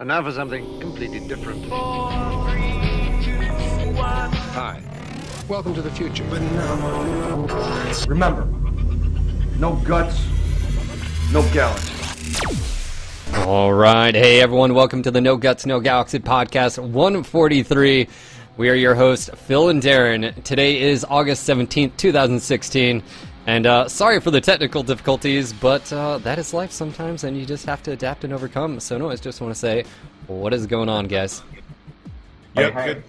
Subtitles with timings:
[0.00, 1.66] And now for something completely different.
[4.54, 4.80] Hi.
[5.48, 6.22] Welcome to the future.
[8.06, 8.44] Remember,
[9.58, 10.24] no guts,
[11.32, 11.92] no galaxy.
[13.38, 14.14] All right.
[14.14, 14.72] Hey, everyone.
[14.74, 18.06] Welcome to the No Guts, No Galaxy podcast 143.
[18.56, 20.44] We are your hosts, Phil and Darren.
[20.44, 23.02] Today is August 17th, 2016.
[23.48, 27.46] And uh, sorry for the technical difficulties, but uh, that is life sometimes, and you
[27.46, 28.78] just have to adapt and overcome.
[28.78, 29.84] So, no, I just want to say,
[30.26, 31.42] what is going on, guys?
[32.54, 33.02] Yeah, good.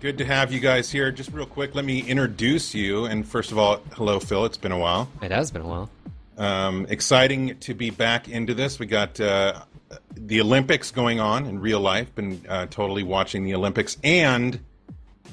[0.00, 1.12] Good to have you guys here.
[1.12, 3.04] Just real quick, let me introduce you.
[3.04, 4.46] And first of all, hello, Phil.
[4.46, 5.10] It's been a while.
[5.20, 5.90] It has been a while.
[6.38, 8.78] Um, exciting to be back into this.
[8.78, 9.60] We got uh,
[10.14, 12.14] the Olympics going on in real life.
[12.14, 14.58] Been uh, totally watching the Olympics and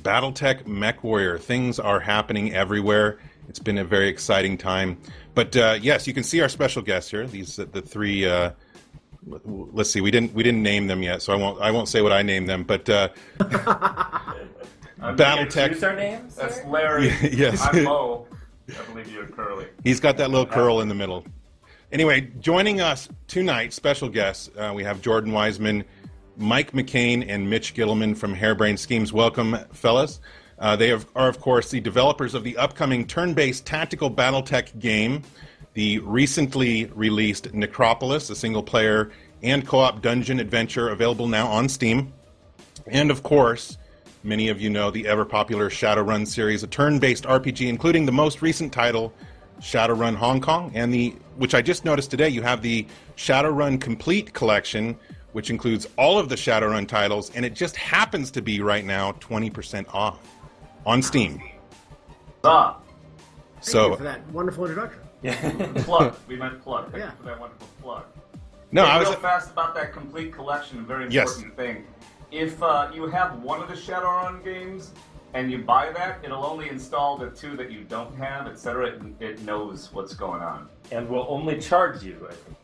[0.01, 1.37] BattleTech Mech Warrior.
[1.37, 3.19] Things are happening everywhere.
[3.49, 4.97] It's been a very exciting time.
[5.35, 7.25] But uh, yes, you can see our special guests here.
[7.27, 8.25] These the three.
[8.25, 8.51] Uh,
[9.25, 10.01] let's see.
[10.01, 12.21] We didn't we didn't name them yet, so I won't I won't say what I
[12.21, 12.63] named them.
[12.63, 13.09] But uh,
[14.99, 15.71] BattleTech.
[15.71, 16.35] Use our names.
[16.35, 17.07] That's Larry.
[17.31, 17.61] yes.
[17.61, 18.27] I'm Mo.
[18.69, 19.67] I believe you're Curly.
[19.83, 21.25] He's got that little curl in the middle.
[21.91, 25.83] Anyway, joining us tonight, special guests, uh, we have Jordan Weisman,
[26.37, 29.13] Mike McCain, and Mitch Gitelman from Harebrained Schemes.
[29.13, 30.19] Welcome, fellas.
[30.63, 34.79] Uh, they have, are, of course, the developers of the upcoming turn based tactical Battletech
[34.79, 35.21] game,
[35.73, 39.11] the recently released Necropolis, a single player
[39.43, 42.13] and co op dungeon adventure available now on Steam.
[42.87, 43.77] And, of course,
[44.23, 48.13] many of you know the ever popular Shadowrun series, a turn based RPG, including the
[48.13, 49.13] most recent title,
[49.59, 54.31] Shadowrun Hong Kong, and the which I just noticed today, you have the Shadowrun Complete
[54.31, 54.95] collection,
[55.33, 59.11] which includes all of the Shadowrun titles, and it just happens to be right now
[59.13, 60.19] 20% off
[60.85, 61.41] on Steam.
[62.43, 62.77] Ah,
[63.55, 64.99] Thank So you for that wonderful introduction.
[65.21, 65.67] Yeah.
[65.83, 66.15] plug.
[66.27, 66.91] We meant plug.
[66.91, 67.11] Thank Yeah.
[67.11, 68.03] you for that wonderful plug.
[68.71, 70.79] no, Hey, I was real fast about that complete collection.
[70.79, 71.35] A very Yes.
[71.37, 71.85] important thing.
[72.31, 74.91] If uh, you have one of the Shadowrun games
[75.33, 78.87] and you buy that, it'll only install the two that you don't have, etc.
[78.87, 80.67] It, it knows what's going on.
[80.91, 82.57] And will only charge you, I think.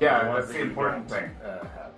[0.00, 1.30] Yeah, that's the important thing.
[1.42, 1.92] Uh, have.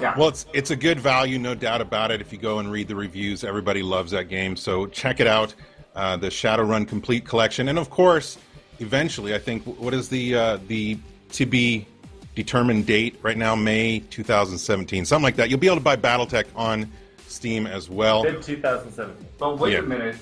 [0.00, 0.16] Yeah.
[0.16, 2.20] Well, it's it's a good value, no doubt about it.
[2.20, 4.56] If you go and read the reviews, everybody loves that game.
[4.56, 5.54] So check it out,
[5.94, 8.38] uh, the Shadowrun Complete Collection, and of course,
[8.78, 10.98] eventually, I think what is the uh, the
[11.32, 11.86] to be
[12.34, 15.50] determined date right now, May 2017, something like that.
[15.50, 16.90] You'll be able to buy BattleTech on
[17.28, 18.24] Steam as well.
[18.24, 19.28] Mid 2017.
[19.38, 19.80] but wait yeah.
[19.80, 20.16] a minute.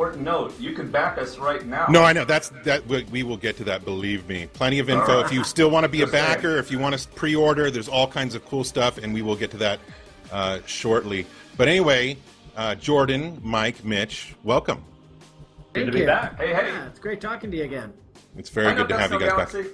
[0.00, 1.86] Important note: you can back us right now.
[1.90, 2.86] No, I know that's that.
[2.86, 3.84] We, we will get to that.
[3.84, 5.20] Believe me, plenty of info.
[5.20, 8.06] If you still want to be a backer, if you want to pre-order, there's all
[8.06, 9.78] kinds of cool stuff, and we will get to that
[10.32, 11.26] uh, shortly.
[11.58, 12.16] But anyway,
[12.56, 14.82] uh, Jordan, Mike, Mitch, welcome.
[15.74, 16.38] Good Thank to be back.
[16.38, 16.68] Hey, hey.
[16.68, 17.92] Yeah, it's great talking to you again.
[18.38, 19.70] It's very good to have you guys no back.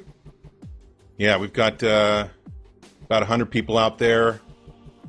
[1.18, 2.26] Yeah, we've got uh,
[3.04, 4.40] about 100 people out there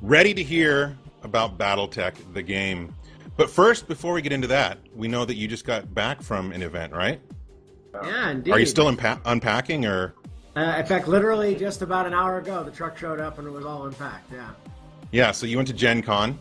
[0.03, 2.93] ready to hear about BattleTech, the game.
[3.37, 6.51] But first, before we get into that, we know that you just got back from
[6.51, 7.21] an event, right?
[7.93, 8.51] Yeah, indeed.
[8.51, 10.13] Are you still unpa- unpacking, or
[10.55, 13.51] Uh, in fact, literally just about an hour ago, the truck showed up and it
[13.51, 14.31] was all unpacked.
[14.33, 14.49] Yeah.
[15.11, 16.39] Yeah, so you went to Gen Con.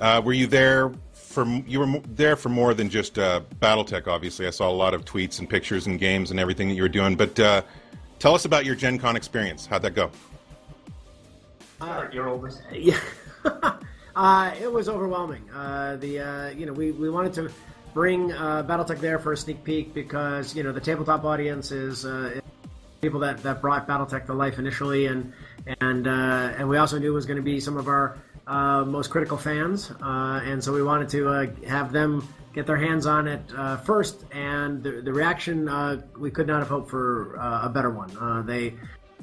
[0.00, 4.08] Uh, were you there for you were there for more than just uh, BattleTech?
[4.08, 6.82] Obviously, I saw a lot of tweets and pictures and games and everything that you
[6.82, 7.14] were doing.
[7.14, 7.62] But uh,
[8.18, 9.66] tell us about your Gen Con experience.
[9.66, 10.10] How'd that go?
[12.12, 12.60] You're oldest.
[12.72, 12.98] Yeah.
[14.16, 15.42] uh, it was overwhelming.
[15.50, 17.50] Uh, the uh, you know we, we wanted to
[17.92, 22.04] bring uh, BattleTech there for a sneak peek because you know the tabletop audience is
[22.04, 22.40] uh,
[23.00, 25.32] people that, that brought BattleTech to life initially, and
[25.80, 28.16] and uh, and we also knew it was going to be some of our
[28.84, 31.26] most critical fans, and so we wanted to
[31.66, 33.42] have them get their hands on it
[33.84, 34.24] first.
[34.32, 35.68] And the, the reaction
[36.16, 38.46] we could not have hoped for a better one.
[38.46, 38.74] They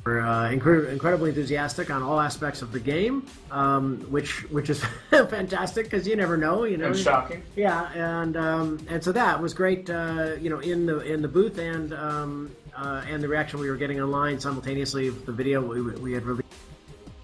[0.06, 4.84] were uh, incre- incredibly enthusiastic on all aspects of the game, um, which which is
[5.10, 6.88] fantastic because you never know, you know.
[6.88, 7.44] And shocking.
[7.56, 9.90] Yeah, and um, and so that was great.
[9.90, 13.70] Uh, you know, in the in the booth and um, uh, and the reaction we
[13.70, 16.48] were getting online simultaneously with the video we, we had released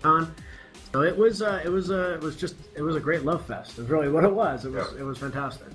[0.03, 0.33] on.
[0.94, 3.45] So it was uh, it was uh, it was just it was a great love
[3.45, 3.77] fest.
[3.79, 4.65] Is really what it was.
[4.65, 5.00] It was Yeah.
[5.01, 5.68] it was fantastic.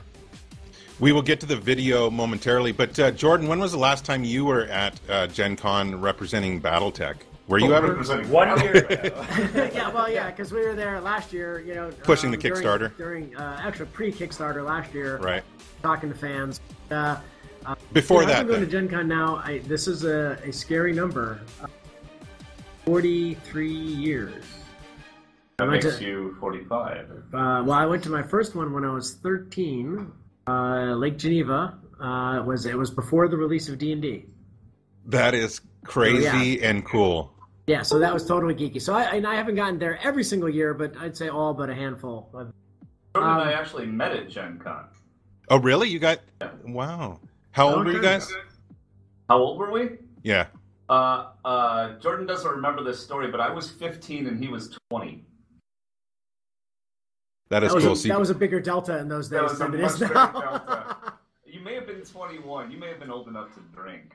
[1.02, 2.70] We will get to the video momentarily.
[2.70, 6.60] But uh, Jordan, when was the last time you were at uh, Gen Con representing
[6.62, 7.16] BattleTech?
[7.48, 7.88] Were you ever?
[7.88, 9.26] Representing- One year ago.
[9.74, 11.58] yeah, well, yeah, because we were there last year.
[11.58, 12.96] You know, Pushing the Kickstarter.
[12.96, 15.16] during, uh, actually pre-Kickstarter last year.
[15.18, 15.42] Right.
[15.82, 16.60] Talking to fans.
[16.88, 17.16] Uh,
[17.92, 19.42] Before you know, that, I've been going to Gen Con now.
[19.44, 21.40] I, this is a, a scary number.
[21.60, 21.66] Uh,
[22.84, 24.44] Forty-three years.
[25.56, 27.10] That I went makes to- you 45.
[27.10, 30.12] Uh, well, I went to my first one when I was 13.
[30.46, 31.78] Uh, Lake Geneva.
[32.00, 34.26] Uh, it was it was before the release of D and D.
[35.06, 37.32] that is crazy Oh, and cool.
[37.68, 38.80] Yeah, so that was totally geeky.
[38.82, 41.70] So I and I haven't gotten there every single year, but I'd say all but
[41.70, 42.28] a handful.
[42.32, 42.52] Jordan
[43.14, 44.86] and Um, I actually met at Gen Con.
[45.48, 45.88] Oh, really?
[45.88, 46.20] You got?
[46.40, 46.50] yeah.
[46.66, 47.20] Wow.
[47.52, 48.32] How old were you guys?
[49.28, 49.90] How old were we?
[50.24, 50.46] Yeah.
[50.88, 55.24] Uh, uh, Jordan doesn't remember this story, but I was 15 and he was 20.
[57.52, 57.92] That is That was, cool.
[57.92, 59.82] a, So that was a bigger delta in those days That was a than it
[59.82, 60.08] much is now.
[60.08, 60.96] delta.
[61.44, 62.70] You may have been 21.
[62.70, 64.14] You may have been old enough to drink.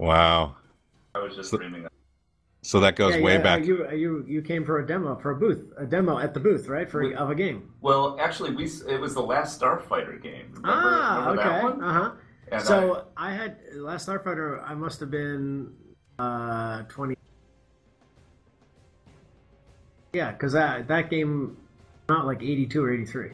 [0.00, 0.56] wow.
[1.14, 1.84] I was just So- dreaming.
[1.84, 1.92] Of
[2.62, 3.64] So that goes Yeah, way yeah, back.
[3.64, 6.66] You you you came for a demo for a booth, a demo at the booth,
[6.66, 6.90] right?
[6.90, 7.72] For We- of a game.
[7.82, 10.46] Well, actually, we it was the last Starfighter game.
[10.54, 11.50] Remember, ah, remember okay.
[11.50, 11.84] that one?
[11.84, 12.10] Uh huh.
[12.50, 14.60] And So I had last Starfighter.
[14.68, 15.72] I must have been
[16.18, 17.14] uh twenty.
[20.12, 21.56] Yeah, because that that game
[22.08, 23.30] not like eighty two or eighty three.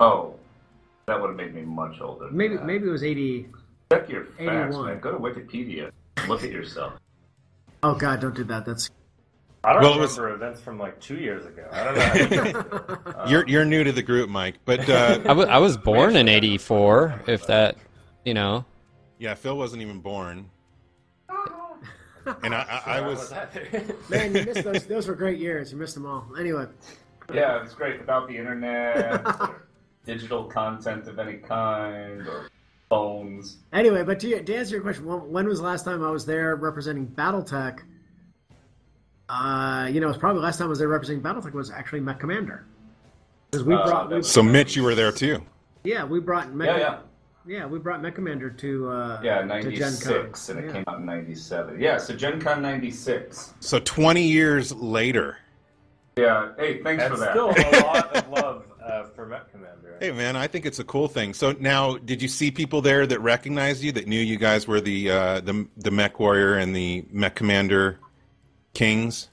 [0.00, 0.34] Oh,
[1.06, 2.28] that would have made me much older.
[2.30, 2.66] Maybe that.
[2.66, 3.48] maybe it was eighty.
[3.92, 4.40] check your facts,
[4.74, 4.86] 81.
[4.86, 5.00] man.
[5.00, 5.90] Go to Wikipedia.
[6.28, 6.94] Look at yourself.
[7.82, 8.64] Oh God, don't do that.
[8.64, 8.90] That's
[9.64, 11.66] I don't Well, it was- remember events from like two years ago.
[11.72, 12.00] I don't know.
[12.00, 12.98] How you guys do it.
[13.06, 16.16] Uh, You're you're new to the group, Mike, but uh, I wa- I was born
[16.16, 17.22] in '84.
[17.26, 17.76] If that,
[18.24, 18.64] you know,
[19.18, 20.48] yeah, Phil wasn't even born,
[22.42, 23.32] and I, I, I was.
[24.08, 24.34] man.
[24.34, 24.86] You missed those.
[24.86, 25.72] Those were great years.
[25.72, 26.26] You missed them all.
[26.38, 26.66] Anyway,
[27.32, 29.66] Yeah, it was great without the internet, or
[30.06, 32.48] digital content of any kind, or
[32.88, 33.58] phones.
[33.72, 36.24] anyway, but to, to answer your question, when, when was the last time I was
[36.26, 37.80] there representing BattleTech?
[39.28, 41.70] Uh, you know, it was probably the last time I was there representing BattleTech was
[41.70, 42.64] actually Mech Commander.
[43.50, 45.42] Because we Uh, brought, we, So Mitch, you were there too.
[45.84, 46.98] yeah, we brought Mech, Yeah, yeah.
[47.48, 50.56] Yeah, we brought Mech Commander to uh, Yeah, to Gen 96, Con.
[50.56, 50.72] and it Yeah.
[50.74, 51.80] came out in 97.
[51.80, 53.54] Yeah, so Gen Con 96.
[53.60, 55.38] So 20 years later.
[56.18, 57.30] Yeah, hey, thanks That's for that.
[57.30, 59.96] still a lot of love uh, for Mech Commander.
[59.98, 61.32] Hey man, I think it's a cool thing.
[61.32, 64.80] So now, did you see people there that recognized you, that knew you guys were
[64.80, 67.98] the uh, the the Mech Warrior and the Mech Commander
[68.74, 69.28] Kings?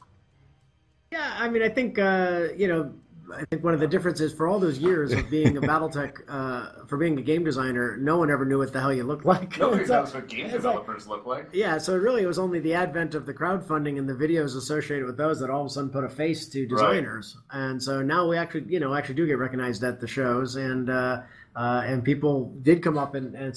[1.12, 2.94] Yeah, I mean, I think uh, you know,
[3.38, 6.86] I think one of the differences for all those years of being a BattleTech, uh,
[6.86, 9.58] for being a game designer, no one ever knew what the hell you looked like.
[9.60, 11.50] Nobody So- knows what game it's like- developers look like.
[11.54, 15.06] Yeah, so really it was only the advent of the crowdfunding and the videos associated
[15.06, 17.38] with those that all of a sudden put a face to designers.
[17.54, 17.60] Right.
[17.60, 20.90] And so now we actually, you know, actually do get recognized at the shows, and
[20.90, 21.22] uh,
[21.56, 23.56] uh, and people did come up and, and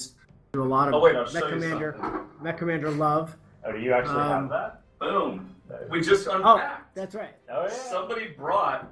[0.53, 2.21] do a lot of Oh, wait, I'll Mech show you Commander, something.
[2.41, 3.35] Mech Commander love.
[3.65, 4.81] Oh, do you actually Um, have that?
[4.99, 5.55] Boom.
[5.91, 6.95] We just Oh, unpacked.
[6.95, 7.35] that's right.
[7.51, 7.69] Oh yeah.
[7.69, 8.89] Somebody brought this.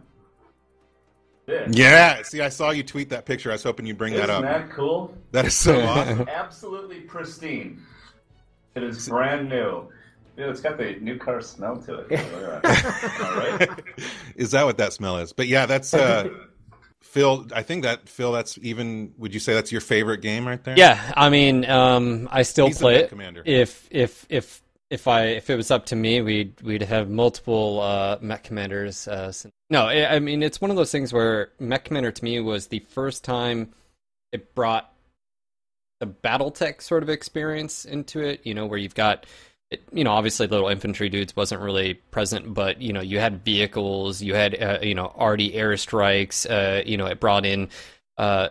[1.48, 2.22] Yeah.
[2.24, 3.50] See, I saw you tweet that picture.
[3.50, 4.44] I was hoping you'd bring Isn't that up.
[4.44, 5.14] that cool?
[5.32, 6.28] That is so awesome.
[6.34, 7.82] Absolutely pristine.
[8.76, 9.88] It is brand new.
[10.36, 12.10] Dude, it's got the new car smell to it.
[12.10, 13.20] That.
[13.22, 13.84] All right.
[14.36, 15.34] is that what that smell is?
[15.34, 16.30] But yeah, that's uh,
[17.02, 17.48] Phil.
[17.56, 18.32] I think that Phil.
[18.32, 19.14] That's even.
[19.18, 20.78] Would you say that's your favorite game right there?
[20.78, 21.12] yeah.
[21.18, 23.10] I mean, um, I still He's play it.
[23.10, 23.42] Commander.
[23.46, 27.82] If if if if I if it was up to me, we'd we'd have multiple
[27.82, 29.08] uh, Mech Commanders.
[29.08, 29.34] Uh,
[29.70, 32.80] no, I mean it's one of those things where Mech Commander to me was the
[32.80, 33.72] first time
[34.32, 34.92] it brought
[36.00, 38.42] the BattleTech sort of experience into it.
[38.46, 39.26] You know, where you've got.
[39.70, 43.44] It, you know, obviously, little infantry dudes wasn't really present, but you know, you had
[43.44, 46.50] vehicles, you had uh, you know arty airstrikes.
[46.50, 47.68] Uh, you know, it brought in
[48.18, 48.48] uh,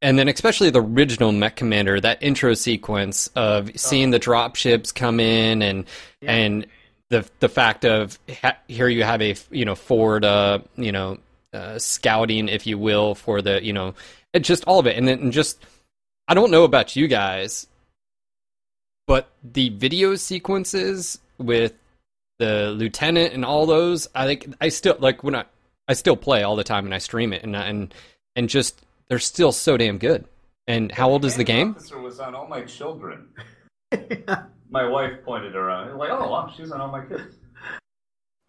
[0.00, 4.92] and then especially the original Mech Commander, that intro sequence of seeing the drop ships
[4.92, 5.84] come in and
[6.22, 6.66] and
[7.10, 11.18] the the fact of ha- here you have a you know Ford uh you know
[11.52, 13.94] uh, scouting if you will for the you know
[14.32, 14.96] it just all of it.
[14.96, 15.64] And then and just
[16.28, 17.66] I don't know about you guys
[19.06, 21.72] but the video sequences with
[22.38, 25.44] the lieutenant and all those I think I still like when I
[25.88, 27.92] I still play all the time and I stream it and and
[28.36, 30.26] and just they're still so damn good.
[30.66, 31.76] And how old is the Commanding game?
[31.76, 33.28] Officer was on all my children.
[34.70, 35.96] My wife pointed her around.
[35.96, 37.36] Like, oh, wow, she's on all my kids.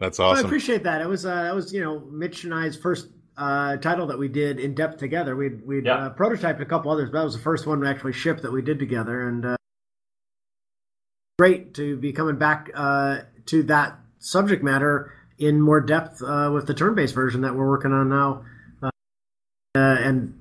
[0.02, 1.02] That's Well, I appreciate that.
[1.02, 4.28] It was uh, that was you know Mitch and I's first uh, title that we
[4.28, 5.36] did in depth together.
[5.38, 5.96] We'd we'd Yeah.
[6.08, 8.52] uh, prototyped a couple others, but that was the first one we actually shipped that
[8.52, 9.56] we did together, and uh,
[11.38, 16.68] great to be coming back uh, to that subject matter in more depth uh, with
[16.68, 18.44] the turn-based version that we're working on now,
[18.84, 18.88] uh,
[19.76, 20.34] uh, and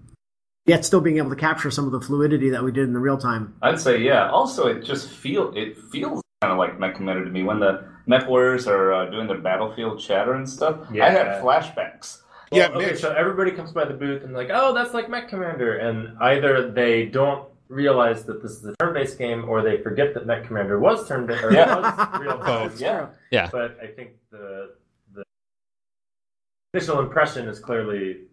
[0.69, 2.99] yet still being able to capture some of the fluidity that we did in the
[3.01, 3.55] real time.
[3.63, 4.31] I'd say, yeah.
[4.31, 7.85] Also, it just feel it feels kind of like Mech Commander to me when the
[8.07, 10.79] Mech Warriors are uh, doing their battlefield chatter and stuff.
[10.93, 11.07] Yeah.
[11.07, 12.23] I had flashbacks.
[12.53, 13.01] yeah, okay, Mitch.
[13.01, 16.71] so everybody comes by the booth and like, oh, that's like Mech Commander, and either
[16.71, 20.79] they don't realize that this is a turn-based game, or they forget that Mech Commander
[20.79, 21.75] was turn-based or Yeah.
[21.77, 22.69] was real time.
[22.69, 22.81] Both.
[22.81, 23.09] Yeah.
[23.31, 23.49] Yeah.
[23.53, 24.71] But I think the
[25.15, 25.23] the
[26.73, 28.27] initial impression is clearly that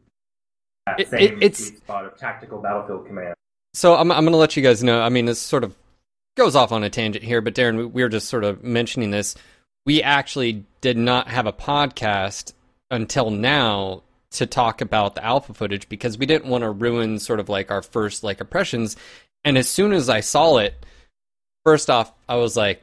[0.97, 3.35] It- it- it's- spot of tactical battlefield command.
[3.73, 5.01] So I'm I'm gonna let you guys know.
[5.01, 5.75] I mean, this sort of
[6.37, 9.11] goes off on a tangent here, but Darren, we, we were just sort of mentioning
[9.11, 9.35] this.
[9.85, 12.53] We actually did not have a podcast
[12.91, 17.39] until now to talk about the alpha footage because we didn't want to ruin sort
[17.39, 18.95] of like our first like impressions.
[19.43, 20.85] And as soon as I saw it,
[21.65, 22.81] first off, I was like,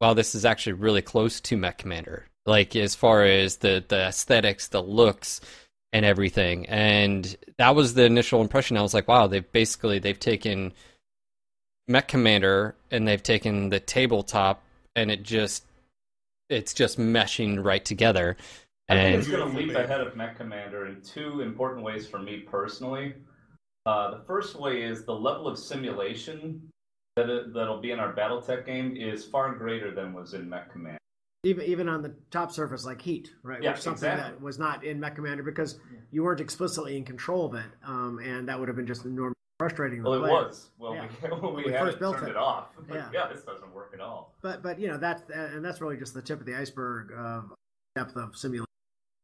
[0.00, 2.26] wow, this is actually really close to Mech Commander.
[2.44, 5.40] Like as far as the the aesthetics, the looks,
[5.96, 6.66] and everything.
[6.66, 8.76] And that was the initial impression.
[8.76, 10.74] I was like, wow, they've basically they've taken
[11.88, 14.62] Mech Commander and they've taken the tabletop
[14.94, 15.64] and it just
[16.50, 18.36] it's just meshing right together.
[18.90, 22.06] I think And it's going to leap ahead of Mech Commander in two important ways
[22.06, 23.14] for me personally.
[23.86, 26.60] Uh, the first way is the level of simulation
[27.16, 30.70] that it, that'll be in our BattleTech game is far greater than was in Mech
[30.70, 30.98] Commander.
[31.46, 33.62] Even even on the top surface like Heat, right?
[33.62, 34.32] Yeah, Which is something exactly.
[34.32, 35.78] that was not in Mech Commander because
[36.10, 39.34] you weren't explicitly in control of it, um, and that would have been just enormously
[39.60, 40.02] frustrating.
[40.02, 40.70] Well, it was.
[40.76, 41.06] Well, Yeah.
[41.22, 42.30] we, when we, we first built turned it.
[42.32, 42.70] it, off.
[42.88, 43.10] Like, Yeah.
[43.12, 44.34] yeah, this doesn't work at all.
[44.42, 47.52] But but you know that's and that's really just the tip of the iceberg of
[47.94, 48.66] depth of simulation.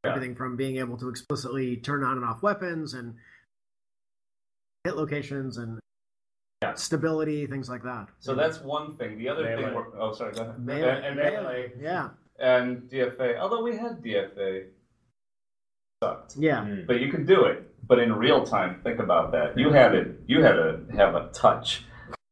[0.05, 0.11] Yeah.
[0.11, 3.17] Everything from being able to explicitly turn on and off weapons and
[4.85, 5.81] hit locations and
[6.62, 6.75] Yeah.
[6.75, 8.09] stability, things like that.
[8.21, 9.19] So that's one thing.
[9.19, 9.62] The other Melee.
[9.64, 10.59] thing, we're, oh, sorry, go ahead.
[10.64, 10.88] Melee.
[10.88, 13.38] And, and melee Yeah, and DFA.
[13.38, 14.66] Although we had DFA,
[16.02, 16.37] sucked.
[16.37, 16.64] yeah.
[16.87, 17.69] But you could do it.
[17.87, 19.59] But in real time, think about that.
[19.59, 20.21] You had it.
[20.26, 21.85] You had to have a touch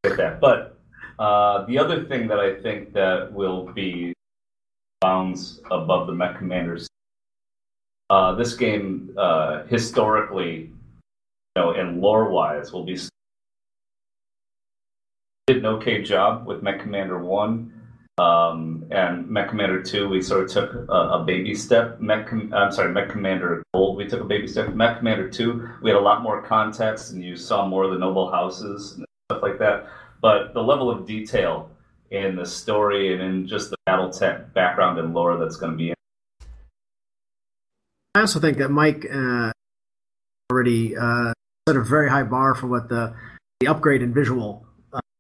[0.05, 0.41] with that.
[0.41, 0.79] But
[1.19, 4.15] uh, the other thing that I think that will be
[5.01, 6.87] bounds above the Mech Commanders.
[8.11, 12.97] Uh, this game, uh, historically, you know, and lore-wise, will be
[15.55, 17.73] did an okay job with Mech Commander One.
[18.19, 22.01] Um, and Mech Commander 2, we sort of took a, a baby step.
[22.01, 24.75] Mech, Com- I'm sorry, Mech Commander Gold, we took a baby step.
[24.75, 27.99] Mech Commander 2, we had a lot more context and you saw more of the
[27.99, 29.89] noble houses and stuff like that.
[30.21, 31.71] But the level of detail
[32.11, 35.79] in the story and in just the battle tech background and lore that's going to
[35.79, 35.95] be in
[38.15, 39.53] I also think that Mike uh,
[40.53, 41.33] already uh,
[41.67, 43.15] set a very high bar for what the
[43.61, 44.67] the upgrade in visual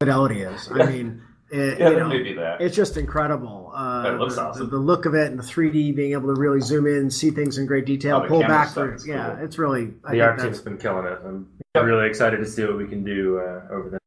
[0.04, 0.69] fidelity is.
[0.73, 2.61] I mean, it, Yeah, you know, may that.
[2.61, 3.71] it's just incredible.
[3.75, 4.64] Uh, It looks the, awesome.
[4.64, 7.30] The, the look of it and the 3D, being able to really zoom in, see
[7.30, 8.69] things in great detail, Oh, pull back.
[8.71, 9.45] stuff For, yeah, cool.
[9.45, 9.83] it's really.
[9.83, 11.19] I the think art that's, team's been killing it.
[11.25, 11.85] I'm Yep.
[11.85, 14.00] really excited to see what we can do uh, over there.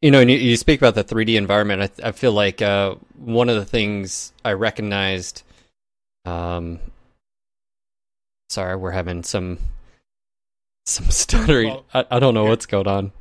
[0.00, 1.82] You know, and you, you speak about the 3D environment.
[2.02, 5.42] I, I feel like uh, one of the things I recognized.
[6.24, 6.78] Um,
[8.48, 9.58] sorry, we're having some
[10.86, 11.68] some stuttering.
[11.70, 13.12] Well, I, I don't know here- what's going on.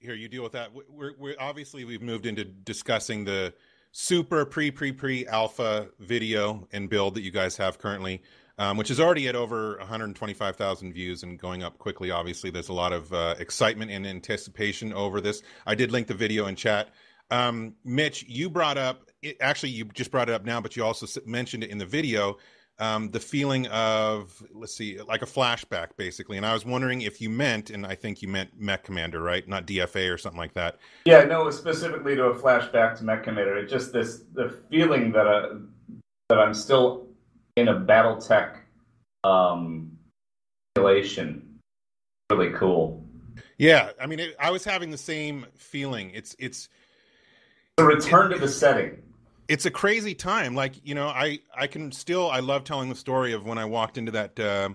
[0.00, 0.74] Here you deal with that.
[0.74, 3.54] We- we're, we're obviously we've moved into discussing the
[3.92, 8.22] super pre pre pre alpha video and build that you guys have currently
[8.58, 12.10] um, which is already at over 125000 views and going up quickly.
[12.10, 15.42] Obviously there's a lot of uh, excitement and anticipation over this.
[15.66, 16.88] I did link the video in chat.
[17.30, 20.84] Um, mitch you brought up it, actually you just brought it up now but you
[20.84, 22.36] also mentioned it in the video
[22.78, 27.20] um, the feeling of let's see like a flashback basically and i was wondering if
[27.20, 30.52] you meant and i think you meant mech commander right not dfa or something like
[30.54, 33.56] that Yeah, no, specifically to a flashback to Mech Commander.
[33.58, 35.48] It's just this the feeling that I,
[36.28, 37.06] that I'm still
[37.56, 38.58] in a BattleTech
[39.24, 39.96] um,
[40.76, 41.60] simulation.
[42.30, 43.02] Really cool.
[43.58, 46.68] yeah i mean it, i was having the same feeling it's it's
[47.76, 49.02] The return to the setting.
[49.48, 50.54] It's a crazy time.
[50.54, 53.64] Like you know i i can still i love telling the story of when i
[53.64, 54.70] walked into that uh,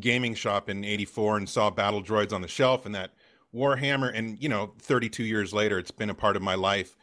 [0.00, 3.12] gaming shop in 84 and saw battle droids on the shelf and that
[3.54, 6.96] warhammer and you know 32 years later it's been a part of my life.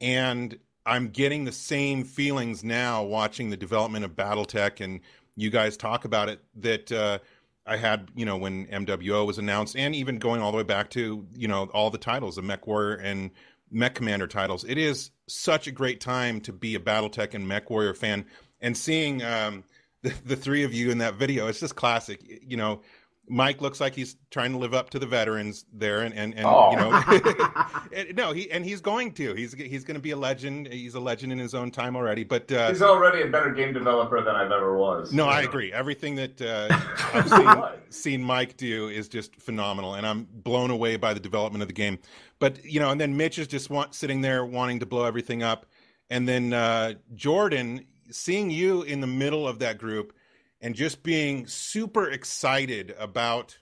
[0.00, 5.00] And i'm getting the same feelings now watching the development of battletech and
[5.36, 7.18] you guys talk about it that uh,
[7.66, 10.88] i had you know when mwo was announced and even going all the way back
[10.90, 13.30] to you know all the titles of MechWarrior and
[13.70, 14.64] mech commander titles.
[14.64, 18.26] It is such a great time to be a battletech and mech warrior fan.
[18.60, 19.64] And seeing um,
[20.02, 22.20] the, the three of you in that video it's just classic.
[22.42, 22.82] You know
[23.28, 26.46] mike looks like he's trying to live up to the veterans there and and, and
[26.46, 26.70] Oh.
[26.70, 30.16] you know and- no he and he's going to he's he's going to be a
[30.16, 33.50] legend he's a legend in his own time already but uh He's already a better
[33.52, 35.12] game developer than I've ever was.
[35.12, 35.72] no, I agree.
[35.72, 36.68] Everything that uh,
[37.14, 37.52] I've seen,
[37.90, 41.74] seen Mike do is just phenomenal, and I'm blown away by the development of the
[41.74, 41.98] game.
[42.38, 45.42] But you know, and then Mitch is just want, sitting there wanting to blow everything
[45.42, 45.66] up,
[46.10, 50.12] and then uh, Jordan, seeing you in the middle of that group,
[50.60, 53.58] and just being super excited about.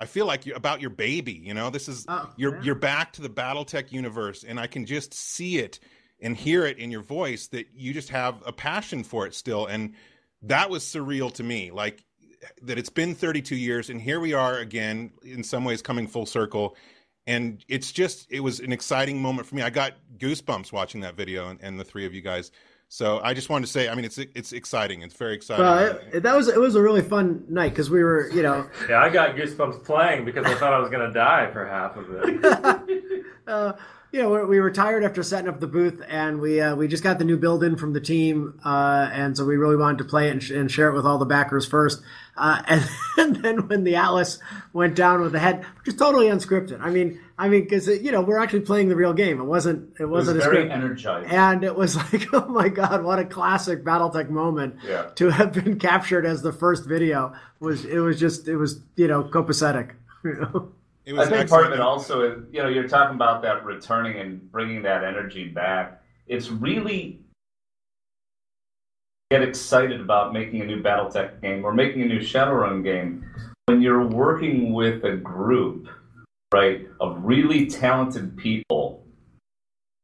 [0.00, 1.32] I feel like you about your baby.
[1.32, 2.62] You know, this is Oh, you're yeah.
[2.62, 5.80] you're back to the BattleTech universe, and I can just see it
[6.20, 9.66] and hear it in your voice that you just have a passion for it still,
[9.66, 9.94] and
[10.42, 11.72] that was surreal to me.
[11.72, 12.04] Like
[12.62, 16.26] that it's been 32 years, and here we are again, in some ways coming full
[16.26, 16.76] circle,
[17.26, 19.62] and it's just it was an exciting moment for me.
[19.62, 22.52] I got goosebumps watching that video and, and the three of you guys.
[22.90, 25.02] So I just wanted to say, I mean, it's it's exciting.
[25.02, 25.64] It's very exciting.
[25.64, 28.66] Well, it, that was it was a really fun night because we were, you know,
[28.88, 32.06] Yeah, I got goosebumps playing because I thought I was gonna die for half of
[32.10, 33.24] it.
[33.46, 33.72] uh,
[34.10, 36.88] you know, we we were tired after setting up the booth, and we uh, we
[36.88, 39.98] just got the new build in from the team, uh, and so we really wanted
[39.98, 42.00] to play it and, sh- and share it with all the backers first.
[42.38, 44.38] Uh, and, and then when the Atlas
[44.72, 46.80] went down with the head, just totally unscripted.
[46.80, 49.40] I mean, I mean, because uh, you know we're actually playing the real game.
[49.40, 49.90] It wasn't.
[49.98, 50.72] It It was wasn't a very script.
[50.72, 51.32] energized.
[51.32, 55.10] And it was like, oh my god, what a classic BattleTech moment Yeah.
[55.14, 57.84] to have been captured as the first video was.
[57.84, 59.92] It was just, it was you know copacetic.
[60.24, 60.72] You know?
[61.06, 63.64] it I was think part of it also is, you know, you're talking about that
[63.64, 66.02] returning and bringing that energy back.
[66.26, 67.20] It's really
[69.30, 73.24] get excited about making a new BattleTech game or making a new Shadowrun game
[73.66, 75.86] when you're working with a group,
[76.52, 79.04] right, of really talented people.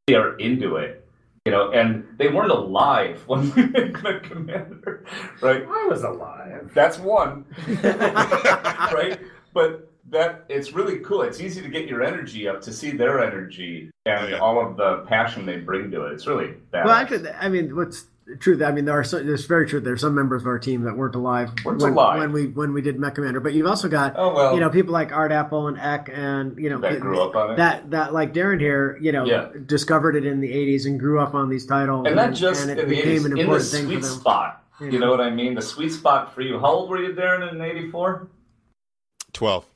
[0.06, 1.06] They are into it,
[1.46, 5.04] you know, and they weren't alive when we made Command Commander,
[5.40, 5.62] right?
[5.62, 6.70] I was alive.
[6.74, 7.46] That's one,
[7.82, 9.18] right?
[9.54, 11.22] But that it's really cool.
[11.22, 14.38] It's easy to get your energy up to see their energy and yeah.
[14.38, 16.12] all of the passion they bring to it.
[16.12, 16.84] It's really bad.
[16.84, 18.06] Well, actually, I mean, what's
[18.40, 18.62] true?
[18.64, 19.80] I mean, there are so, it's very true.
[19.80, 22.18] There's some members of our team that weren't alive Weren't when, alive.
[22.20, 23.40] when we when we did Mech Commander.
[23.40, 24.54] But you've also got Oh, well.
[24.54, 27.52] you know people like Art Apple and Eck and you know That grew up on
[27.52, 27.56] it.
[27.56, 29.48] That that like Darren here, you know, Yeah.
[29.66, 32.70] discovered it in the '80s and grew up on these titles, and not just and
[32.72, 34.10] in it the, became 80s, an in the important thing for sweet them.
[34.20, 34.64] spot.
[34.80, 34.88] Yeah.
[34.88, 35.54] You know what I mean?
[35.54, 36.58] The sweet spot for you.
[36.58, 38.28] How old were you, Darren, in '84?
[39.32, 39.66] twelve.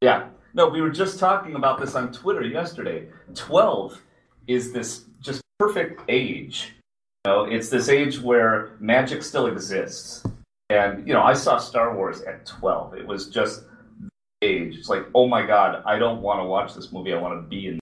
[0.00, 0.28] Yeah.
[0.54, 3.08] No, we were just talking about this on Twitter yesterday.
[3.34, 4.00] 12
[4.46, 6.74] is this just perfect age.
[7.26, 10.24] Know, it's this age where magic still exists.
[10.68, 12.98] And, you know, I saw Star Wars at 12.
[12.98, 13.62] It was just
[14.02, 14.10] the
[14.46, 14.76] age.
[14.76, 17.14] It's like, oh my God, I don't want to watch this movie.
[17.14, 17.80] I want to be in.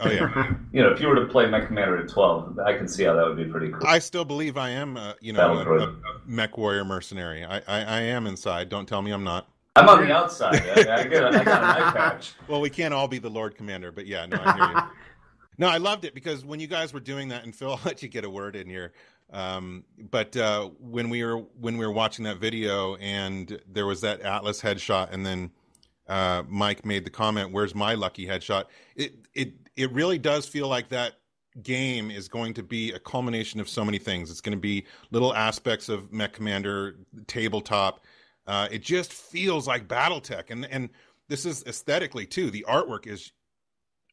[0.00, 0.54] Oh yeah.
[0.72, 3.14] You know, if you were to play Mech Commander at 12, I can see how
[3.14, 3.86] that would be pretty cool.
[3.86, 7.44] I still believe I am, uh, you know, a, a mech warrior mercenary.
[7.44, 8.68] I, I, I am inside.
[8.68, 9.48] Don't tell me I'm not.
[9.76, 10.56] I'm on the outside.
[10.56, 12.32] I, I, get a, I got an eye patch.
[12.48, 14.82] Well, we can't all be the Lord Commander, but yeah, no, I hear you.
[15.58, 18.02] no, I loved it because when you guys were doing that, and Phil, I'll let
[18.02, 18.92] you get a word in here.
[19.30, 24.00] Um, but uh, when we were when we were watching that video, and there was
[24.00, 25.50] that Atlas headshot, and then
[26.06, 28.64] uh, Mike made the comment, "Where's my lucky headshot?"
[28.96, 31.14] It it it really does feel like that
[31.62, 34.30] game is going to be a culmination of so many things.
[34.30, 38.04] It's going to be little aspects of Mech Commander tabletop.
[38.46, 40.88] Uh, it just feels like BattleTech, and and
[41.28, 42.50] this is aesthetically too.
[42.50, 43.32] The artwork is,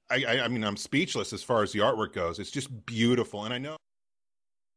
[0.10, 2.40] I, I I mean, I'm speechless as far as the artwork goes.
[2.40, 3.78] It's just beautiful, and I know.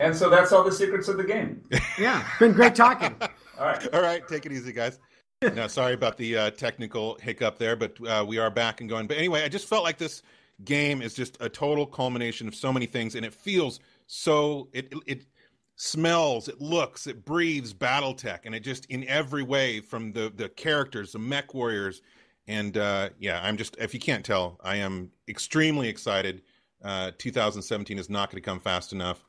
[0.00, 1.62] And so that's all the secrets of the game.
[1.98, 3.16] Yeah, it's been great talking.
[3.58, 3.92] All right.
[3.92, 5.00] All right, take it easy, guys.
[5.42, 9.08] now, sorry about the uh, technical hiccup there, but uh, we are back and going.
[9.08, 10.22] But anyway, I just felt like this
[10.64, 14.68] game is just a total culmination of so many things, and it feels so.
[14.72, 15.26] It it, it
[15.74, 20.48] smells, it looks, it breathes BattleTech, and it just in every way from the the
[20.50, 22.00] characters, the mech warriors,
[22.48, 26.42] and uh, yeah, I'm just if you can't tell, I am extremely excited.
[26.82, 29.24] Uh, 2017 is not going to come fast enough.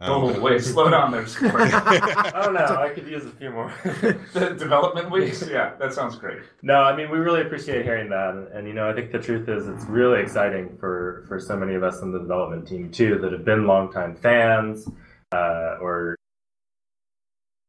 [0.00, 1.54] Um, Oh, wait, slow down there, Sport.
[1.54, 2.76] I don't know.
[2.76, 3.72] I could use a few more.
[4.34, 5.42] development weeks?
[5.50, 6.42] Yeah, that sounds great.
[6.62, 9.18] No, I mean we really appreciate hearing that, and, and you know I think the
[9.18, 12.90] truth is it's really exciting for for so many of us in the development team
[12.90, 14.88] too that have been longtime fans
[15.32, 16.16] uh, or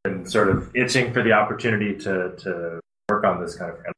[0.04, 3.94] been sort of itching for the opportunity to to work on this kind of.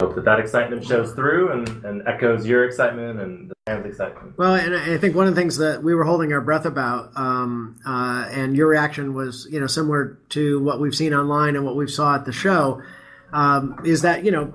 [0.00, 4.38] Hope that that excitement shows through and, and echoes your excitement and the fans' excitement.
[4.38, 7.10] Well, and I think one of the things that we were holding our breath about,
[7.16, 11.64] um, uh, and your reaction was, you know, similar to what we've seen online and
[11.64, 12.80] what we saw at the show,
[13.32, 14.54] um, is that you know,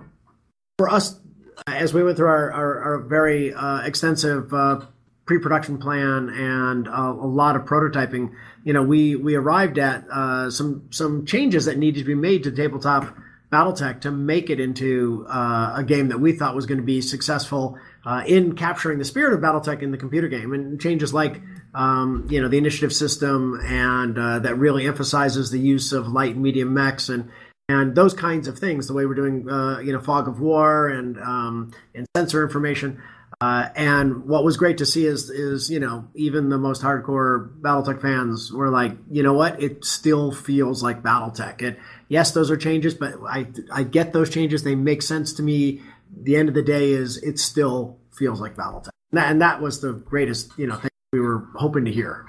[0.78, 1.20] for us,
[1.68, 4.80] as we went through our our, our very uh, extensive uh,
[5.26, 8.32] pre-production plan and a lot of prototyping,
[8.64, 12.44] you know, we we arrived at uh, some some changes that needed to be made
[12.44, 13.14] to tabletop
[13.54, 17.02] BattleTech to make it into uh, a game that we thought was going to be
[17.02, 21.42] successful uh, in capturing the spirit of BattleTech in the computer game, and changes like
[21.76, 26.34] um, you know the initiative system and uh, that really emphasizes the use of light
[26.34, 27.30] and medium mechs and
[27.70, 28.88] and those kinds of things.
[28.88, 33.02] The way we're doing, uh, you know, fog of war and um, and sensor information.
[33.44, 37.54] Uh, and what was great to see is is you know even the most hardcore
[37.60, 41.62] BattleTech fans were like, you know what, it still feels like BattleTech.
[41.62, 41.78] It
[42.08, 44.64] yes, those are changes, but I I get those changes.
[44.64, 45.82] They make sense to me.
[46.16, 49.62] The end of the day is it still feels like BattleTech, and that, and that
[49.62, 52.26] was the greatest you know thing we were hoping to hear.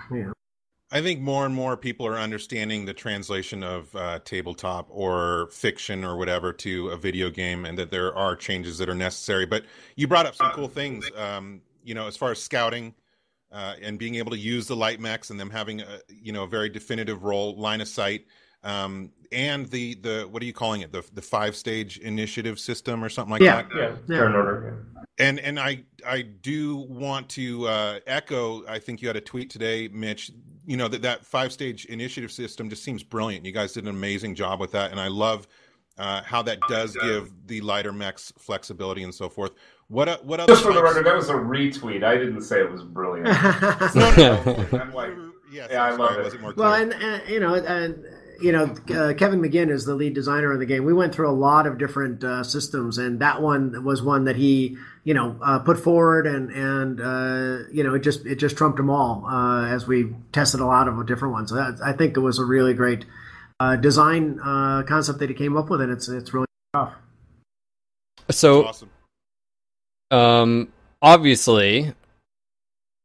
[0.94, 6.04] I think more and more people are understanding the translation of uh, tabletop or fiction
[6.04, 9.44] or whatever to a video game, and that there are changes that are necessary.
[9.44, 9.64] But
[9.96, 12.94] you brought up some cool things, um, you know, as far as scouting
[13.50, 16.44] uh, and being able to use the light mechs and them having a you know
[16.44, 18.26] a very definitive role, line of sight,
[18.62, 20.92] um, and the the what are you calling it?
[20.92, 23.62] The the five stage initiative system or something like Yeah.
[23.62, 23.76] that.
[23.76, 24.16] Yeah, Yeah.
[24.16, 24.86] turn order.
[25.18, 28.64] And and I I do want to uh, echo.
[28.68, 30.30] I think you had a tweet today, Mitch.
[30.66, 33.44] You know that that five stage initiative system just seems brilliant.
[33.44, 35.46] You guys did an amazing job with that, and I love
[35.98, 39.52] uh, how that does give the lighter mechs flexibility and so forth.
[39.88, 42.02] What o- what other Just for the record, that was a retweet.
[42.02, 43.28] I didn't say it was brilliant.
[43.94, 45.12] No, no, I'm like,
[45.52, 46.24] yes, Yeah, I I'm love sorry, it.
[46.24, 48.04] wasn't more Well, and, and you know, and
[48.40, 50.84] you know, uh, Kiva Maginn is the lead designer of the game.
[50.84, 54.36] We went through a lot of different uh, systems, and that one was one that
[54.36, 58.56] he, you know, uh, put forward, and and uh, you know, it just it just
[58.56, 61.50] trumped them all uh, as we tested a lot of different ones.
[61.50, 63.04] So that, I think it was a really great
[63.60, 66.94] uh, design uh, concept that he came up with, and it's it's really tough.
[68.30, 68.90] So awesome.
[70.10, 71.92] Um, obviously,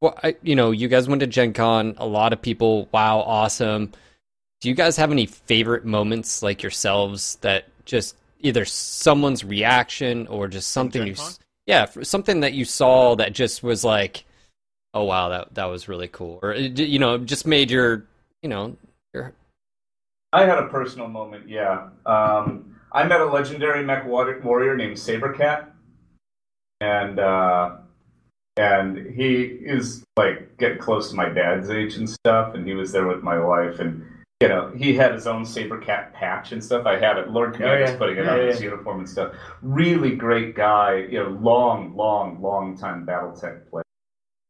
[0.02, 1.96] well, I, you know, you guys went to Gen Con.
[1.98, 3.92] A lot of people, wow, awesome.
[4.62, 10.48] Do you guys have any favorite moments, like yourselves, that just either someone's reaction or
[10.48, 11.16] just something you,
[11.66, 14.26] yeah, something that you saw that just was like,
[14.94, 18.06] oh wow, that that was really cool, or you know, just made your,
[18.42, 18.76] you know,
[19.14, 19.34] your
[20.32, 21.90] I had a personal moment, yeah.
[22.06, 25.68] Um, I met a legendary mech warrior named Sabercat,
[26.82, 27.78] and uh,
[28.58, 32.92] and he is like getting close to my dad's age and stuff, and he was
[32.92, 34.04] there with my wife, and
[34.42, 36.86] you know he had his own Sabercat patch and stuff.
[36.86, 37.30] I had it.
[37.30, 37.98] Lord Commander's yeah.
[37.98, 38.70] putting it Yeah, on yeah, his yeah.
[38.70, 39.34] uniform and stuff.
[39.62, 43.84] Really great guy, you know, long, long, long time BattleTech player,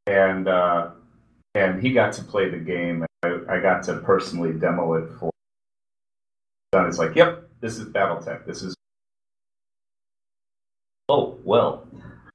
[0.07, 0.91] and uh,
[1.55, 3.05] and he got to play the game.
[3.23, 5.31] I, I got to personally demo it for.
[6.73, 8.45] And it's like, yep, this is BattleTech.
[8.45, 8.75] This is.
[11.09, 11.87] Oh well,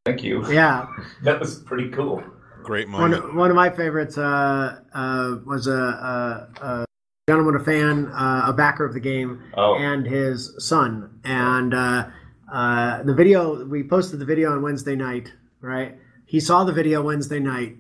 [0.05, 0.45] thank you.
[0.53, 0.89] Yeah,
[1.23, 2.23] That was pretty cool.
[2.65, 3.35] Great one moment.
[3.37, 6.85] one of my favorites uh, uh, was a, a, a
[7.27, 9.43] gentleman, a fan, uh, a backer of the game.
[9.55, 11.21] Oh, and his son.
[11.25, 12.09] And uh,
[12.53, 15.33] uh, the video, we posted the video on Wednesday night,
[15.63, 15.97] right?
[16.27, 17.77] He saw the video Wednesday night,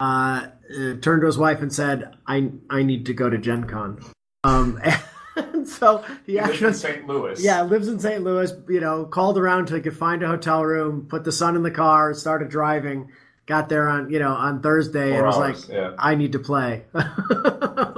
[0.00, 3.64] uh, uh, turned to his wife and said, I, I need to go to Gen
[3.64, 4.02] Con.
[4.44, 4.80] Um,
[5.36, 7.06] and so he he lives in St.
[7.06, 7.44] Louis.
[7.44, 8.24] yeah, lives in St.
[8.24, 11.70] Louis, you know, called around could find a hotel room, put the son in the
[11.70, 13.10] car, started driving,
[13.46, 15.94] got there on, you know, on Thursday Four and was hours, like, yeah.
[15.98, 16.84] I need to play.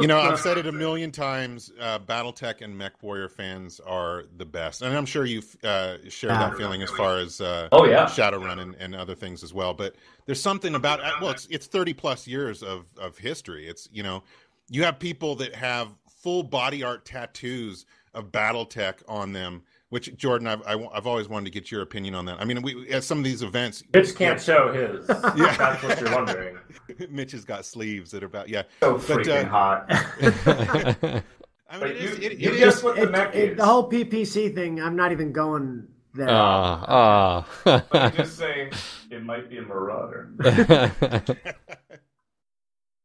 [0.01, 1.73] You know, I've said it a million times.
[1.81, 6.31] Uh, BattleTech and Mech Warrior fans are the best, and I'm sure you uh, share
[6.31, 8.05] that feeling as far as uh, Oh, yeah.
[8.07, 9.75] Shadowrun and, and other things as well.
[9.75, 13.67] But there's something about uh, well, it's it's 30 plus years of of history.
[13.67, 14.23] It's you know,
[14.69, 15.89] you have people that have
[16.23, 19.63] full body art tattoos of BattleTech on them.
[19.91, 22.39] Which Jordan, I've I, have always wanted to get your opinion on that.
[22.41, 25.09] I mean, we at some of these events, Mitch can't show his.
[25.37, 25.57] Yeah.
[25.57, 26.59] That's what you're wondering.
[27.11, 28.65] Mitch has got sleeves that are about yeah.
[28.81, 29.87] So But, freaking uh, hot.
[31.71, 33.35] I mean, But it you, is, it, you it guess is what the It- mech
[33.35, 33.57] it- is.
[33.57, 36.29] the whole PPC thing, I'm not even going there.
[36.31, 38.11] Ah, Let me ah.
[38.11, 38.71] just say,
[39.11, 40.31] it might be a marauder.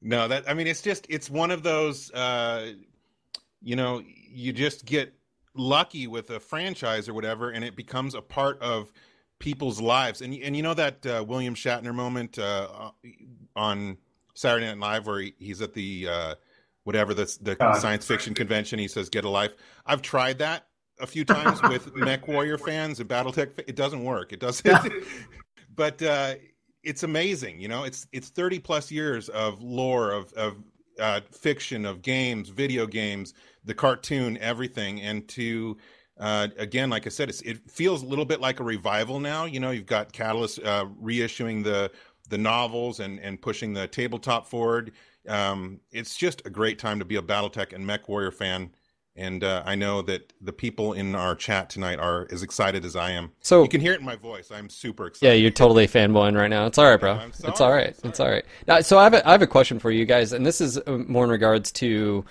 [0.02, 2.74] No, that I mean it's just it's one of those uh
[3.62, 5.13] you know, you just get
[5.56, 8.92] lucky with a franchise or whatever and it becomes a part of
[9.39, 10.22] people's lives.
[10.22, 12.92] And and you know that uh, William Shatner moment uh
[13.56, 13.98] on
[14.34, 16.36] Saturday Night Live where he, he's at the uh
[16.86, 17.80] whatever the the Con.
[17.80, 19.54] science fiction convention he says get a life.
[19.86, 20.68] I've tried that
[21.00, 23.56] a few times with Mech Warrior fans and BattleTech.
[23.56, 24.32] fa- It doesn't work.
[24.34, 24.94] It doesn't.
[25.76, 26.36] but uh,
[26.84, 27.60] it's amazing.
[27.60, 30.58] You know, it's it's thirty plus years of lore of of
[31.00, 35.78] uh, fiction, of games, video games, the cartoon, everything, and to
[36.20, 39.46] uh, again, like I said, it feels a little bit like a revival now.
[39.46, 41.92] You know, you've got Catalyst uh, reissuing the
[42.30, 44.92] the novels and and pushing the tabletop forward.
[45.28, 48.72] Um, it's just a great time to be a BattleTech and Mech Warrior fan.
[49.15, 52.95] And uh, I know that the people in our chat tonight are as excited as
[52.95, 53.32] I am.
[53.41, 54.49] So- you can hear it in my voice.
[54.52, 55.28] I'm super excited.
[55.28, 56.65] Yeah, you're totally fanboying right now.
[56.65, 57.17] It's all right, bro.
[57.17, 57.95] Sorry, it's all right.
[58.04, 58.45] It's all right.
[58.67, 60.80] Now, so I have a, I have a question for you guys, and this is
[60.80, 62.26] uh, more in regards to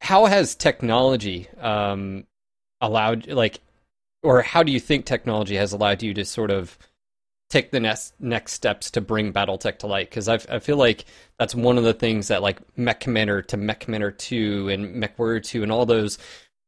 [0.00, 2.24] how has technology um,
[2.80, 3.60] allowed, like,
[4.24, 6.76] or how do you think technology has allowed you to sort of
[7.54, 10.10] take the next next steps to bring BattleTech to light?
[10.10, 11.04] Because I I feel like
[11.38, 15.18] that's one of the things that like Mech Commander to Mech Commander Two and Mech
[15.18, 16.18] Warrior Two and all those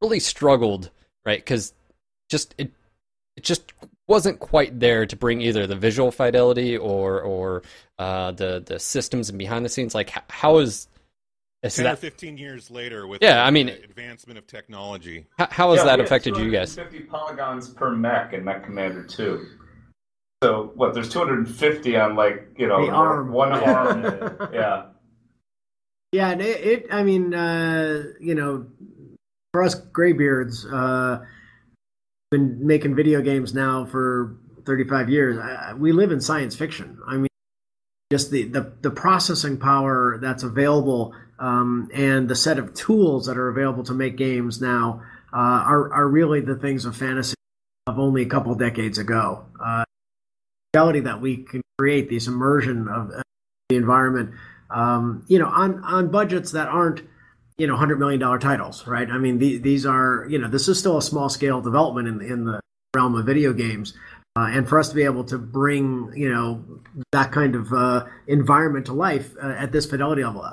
[0.00, 0.90] really struggled,
[1.24, 1.38] right?
[1.38, 1.74] Because
[2.30, 2.70] just it
[3.36, 3.72] it just
[4.08, 7.62] wasn't quite there to bring either the visual fidelity or or
[7.98, 9.94] uh, the the systems and behind the scenes.
[9.94, 10.86] Like, h- how is
[11.66, 15.26] So 10 or 15 years later with Yeah, the I mean- advancement of technology.
[15.38, 16.76] how, how has Yeah, that affected you guys?
[16.76, 19.44] 50 polygons per mech in Mech Commander 2.
[20.42, 23.32] So, what, there's 250 on, like, you know, The arm.
[23.32, 24.02] one arm.
[24.52, 24.86] yeah.
[26.12, 28.66] Yeah, and it, it I mean, uh, you know,
[29.52, 31.24] for us graybeards, uh,
[32.30, 35.38] been making video games now for 35 years.
[35.38, 36.98] I, I- we live in science fiction.
[37.06, 37.28] I mean,
[38.12, 43.36] just the, the, the processing power that's available um, and the set of tools that
[43.38, 47.34] are available to make games now uh, are, are really the things of fantasy
[47.88, 49.44] of only a couple decades ago.
[50.76, 53.22] Uh, reality that we can create, this immersion of uh,
[53.68, 54.30] the environment,
[54.70, 57.00] um, you know, on on budgets that aren't,
[57.56, 59.08] you know, hundred million dollar titles, right?
[59.08, 62.20] I mean, the, these are, you know, this is still a small scale development in
[62.20, 62.60] in the
[62.94, 63.94] realm of video games,
[64.36, 66.62] uh, and for us to be able to bring, you know,
[67.12, 70.44] that kind of uh, environment to life uh, at this fidelity level.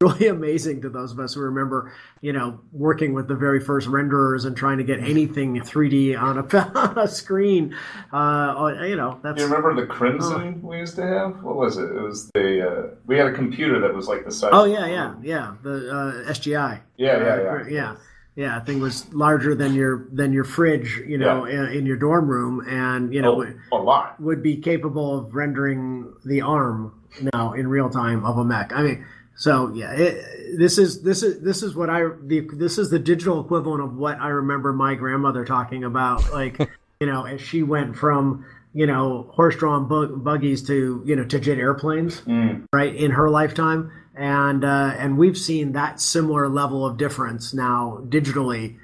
[0.00, 3.58] Uh, Really amazing to those of us who remember, you know, working with the very
[3.58, 7.74] first renderers and trying to get anything 3D on a, on a screen.
[8.12, 11.42] Uh, you know, that's Do you remember the Crimson we used to have?
[11.42, 11.90] What was it?
[11.90, 14.50] It was the uh, we had a computer that was like the size.
[14.52, 15.54] Oh yeah, yeah, yeah.
[15.64, 16.80] The uh, SGI.
[16.96, 17.68] Yeah, yeah, Uh, yeah.
[17.68, 17.96] yeah.
[18.36, 22.28] Yeah, thing was larger than your than your fridge, you know, in, in your dorm
[22.28, 24.20] room, and you know Oh, a lot.
[24.20, 26.92] would be capable of rendering the arm
[27.34, 28.72] now in real time of a mech.
[28.72, 29.04] I mean,
[29.38, 32.98] so yeah, it, this is this is this is what I the this is the
[32.98, 36.58] digital equivalent of what I remember my grandmother talking about, like
[37.00, 41.40] you know, as she went from you know horse-drawn bug, buggies to you know to
[41.40, 42.64] jet airplanes Mm.
[42.74, 48.02] right in her lifetime and uh, and we've seen that similar level of difference now
[48.08, 48.78] digitally in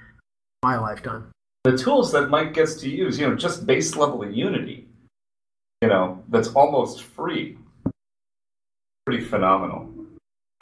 [0.62, 1.31] my lifetime
[1.64, 4.88] The tools that Mike gets to use, you know, just base level of Unity,
[5.83, 7.59] you know, that's almost free.
[9.07, 9.93] Pretty phenomenal.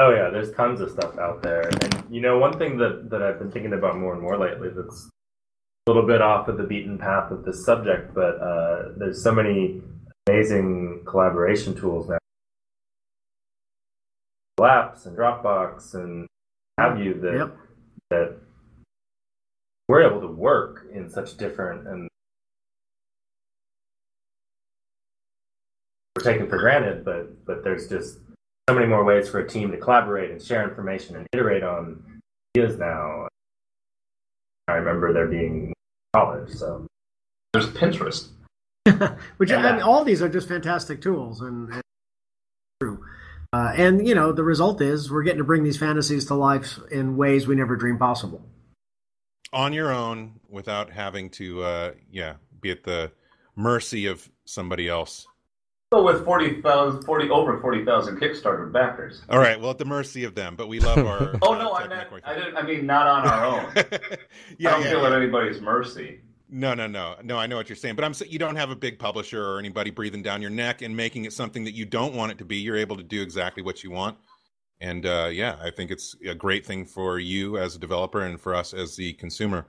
[0.03, 3.23] Oh yeah, there's tons of stuff out there, and you know, one thing that that
[3.23, 5.09] I've been thinking about more and more lately that's
[5.87, 9.33] a little bit off of the beaten path of this subject, but uh, there's so
[9.33, 9.81] many
[10.27, 12.19] amazing collaboration tools now,
[14.59, 16.27] Lapse and Dropbox and
[16.79, 17.57] have you that Yep.
[18.11, 18.37] that
[19.89, 22.09] we're able to work in such different and
[26.17, 28.19] we're taken for granted, but but there's just
[28.69, 32.21] so many more ways for a team to collaborate and share information and iterate on
[32.57, 33.29] ideas now.
[34.69, 35.73] I remember there being
[36.15, 36.87] college, so.
[37.53, 38.29] There's Pinterest.
[39.37, 41.83] which I mean, all these are just fantastic tools and, and
[42.81, 43.05] true.
[43.53, 46.79] Uh, and you know the result is we're getting to bring these fantasies to life
[46.91, 48.45] in ways we never dreamed possible.
[49.53, 53.13] On your own without having to uh yeah be at the
[53.55, 55.27] mercy of somebody else.
[55.27, 55.32] So
[56.01, 59.23] with 40,000, 40 over 40,000 Kickstarter backers.
[59.29, 61.75] all right well at the mercy of them but we love our Oh uh, no,
[61.75, 63.73] I meant I didn't I mean not on our own.
[64.59, 65.07] yeah, I don't yeah, feel yeah.
[65.09, 66.21] at anybody's mercy.
[66.49, 68.77] no no no no i know what you're saying but i'm you don't have a
[68.77, 72.15] big publisher or anybody breathing down your neck and making it something that you don't
[72.15, 74.17] want it to be you're able to do exactly what you want
[74.81, 78.41] and uh yeah i think it's a great thing for you as a developer and
[78.41, 79.67] for us as the consumer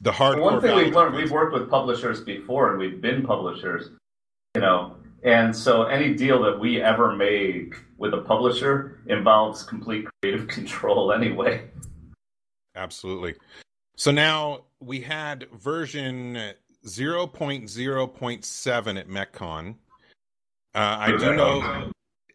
[0.00, 3.90] the hard One thing we've learned, we've worked with publishers before, and we've been publishers,
[4.56, 10.06] you know, and so any deal that we ever make with a publisher involves complete
[10.20, 11.70] creative control anyway.
[12.76, 13.34] Absolutely.
[13.96, 16.52] So now we had version
[16.86, 19.74] 0.0.7 at MechCon.
[20.74, 21.90] Uh, I do know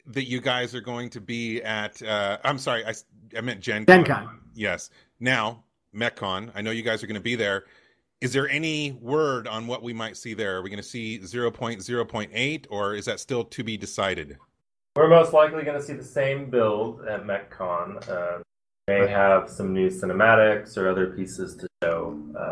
[0.08, 2.96] that you guys are going to be at, uh, I'm sorry, I,
[3.38, 3.98] I meant Gen Con.
[3.98, 4.40] Gen Con.
[4.56, 4.90] Yes.
[5.20, 7.66] Now, MechCon, I know you guys are going to be there.
[8.22, 10.58] Is there any word on what we might see there?
[10.58, 14.38] Are we going to see 0.0.8 or is that still to be decided?
[14.96, 18.06] we're most likely going to see the same build at MechCon.
[18.10, 18.40] Uh,
[18.90, 22.20] may have some new cinematics or other pieces to show.
[22.38, 22.52] Uh,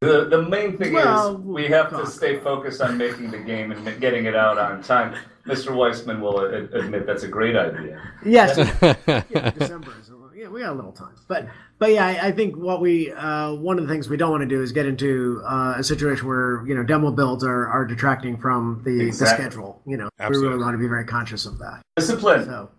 [0.00, 3.70] The the main thing Well, is we have to stay focused on making the game
[3.70, 5.14] and getting it out on time.
[5.46, 5.70] Mr.
[5.70, 8.00] Weisman will a- admit that's a great idea.
[8.24, 8.56] yes
[9.30, 10.17] yeah, December is a little, yeah,
[10.52, 13.78] we got a little time, but but yeah, I, I think what we uh, one
[13.78, 16.66] of the things we don't want to do is get into uh, a situation where
[16.66, 19.44] you know demo builds are, are detracting from the, Exactly.
[19.44, 19.82] the schedule.
[19.86, 20.48] You know, Absolutely.
[20.48, 21.82] we really want to be very conscious of that.
[21.96, 22.44] Discipline.
[22.46, 22.70] So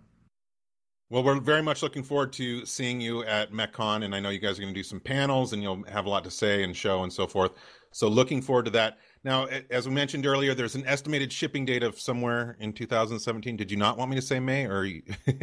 [1.08, 4.38] Well, we're very much looking forward to seeing you at MechCon, and I know you
[4.38, 6.76] guys are going to do some panels, and you'll have a lot to say and
[6.76, 7.52] show and so forth.
[7.92, 8.98] So, looking forward to that.
[9.24, 13.56] Now, as we mentioned earlier, there's an estimated shipping date of somewhere in 2017.
[13.56, 15.02] Did you not want me to say May, or you...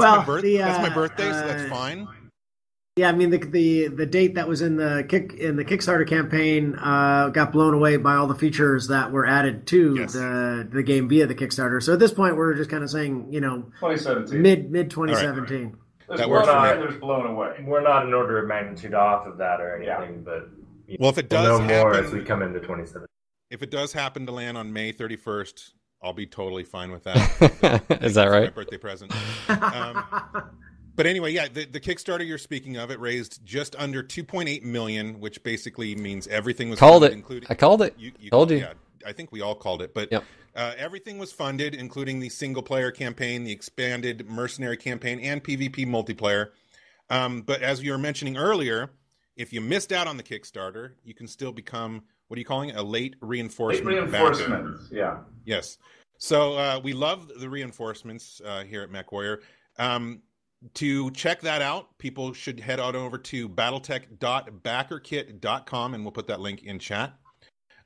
[0.00, 0.42] that's Well, my birth?
[0.42, 2.08] the, that's my uh, birthday, so that's uh, fine.
[2.96, 6.06] Yeah, I mean the the the date that was in the kick in the Kickstarter
[6.08, 10.12] campaign uh, got blown away by all the features that were added to Yes.
[10.12, 11.82] the the game via the Kickstarter.
[11.82, 14.40] So at this point, we're just kind of saying, you know, 2017.
[14.40, 15.76] mid mid 2017.
[16.06, 16.82] There's That blown works for me.
[16.86, 17.64] There's blown away.
[17.66, 20.48] We're not an order of magnitude off of that or anything, but
[21.00, 23.06] Well, if it we'll does know more as we come into 2017.
[23.50, 25.72] if it does happen to land on May 31st,
[26.04, 27.16] I'll be totally fine with that.
[28.02, 28.54] Is that It's my right?
[28.54, 29.12] birthday present.
[29.48, 30.04] Um,
[30.96, 35.18] but anyway, yeah, the, the Kickstarter you're speaking of, it raised just under 2.8 million,
[35.18, 37.16] which basically means everything was Called funded, it.
[37.16, 37.94] including I called it.
[37.98, 38.58] You, you Told you.
[38.58, 38.74] Yeah,
[39.06, 40.24] I think we all called it, but Yep.
[40.54, 45.86] uh, everything was funded, including the single player campaign, the expanded mercenary campaign, and PvP
[45.86, 46.50] multiplayer.
[47.10, 48.90] Um, but as you were mentioning earlier,
[49.36, 52.70] if you missed out on the Kickstarter, you can still become what are you calling
[52.70, 52.76] it?
[52.76, 54.10] A late Late reinforcement.
[54.10, 54.24] backer.
[54.24, 54.88] reinforcements.
[54.90, 55.18] Yeah.
[55.44, 55.78] Yes.
[56.18, 59.38] So uh, we love the reinforcements uh, here at MechWarrior.
[59.78, 60.22] Um,
[60.74, 66.40] to check that out, people should head on over to battletech.backerkit.com, and we'll put that
[66.40, 67.12] link in chat.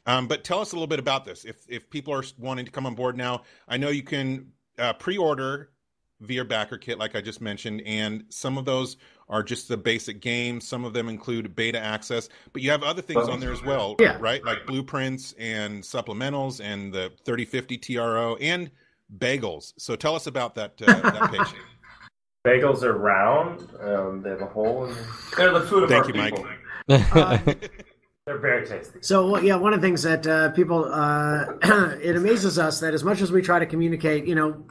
[0.07, 1.45] Um, but tell us a little bit about this.
[1.45, 4.93] If if people are wanting to come on board now, I know you can uh,
[4.95, 5.71] pre-order
[6.21, 8.97] via BackerKit, like I just mentioned, and some of those
[9.29, 10.67] are just the basic games.
[10.67, 13.95] Some of them include beta access, but you have other things on there as well,
[14.01, 14.17] Yeah.
[14.21, 14.45] right?
[14.45, 18.71] Like blueprints and supplementals, and the 3050 TRO and
[19.19, 19.75] bagels.
[19.79, 21.55] So tell us about that uh, that page.
[22.47, 23.69] Bagels are round.
[23.81, 25.05] Um, they have a hole in them.
[25.37, 26.35] They're the food of Thank our you, Mike.
[26.89, 27.55] people.
[28.27, 28.99] They're very tasty.
[29.01, 31.47] So well, yeah, one of the things that uh, people uh,
[32.03, 34.65] it amazes us that as much as we try to communicate, you know,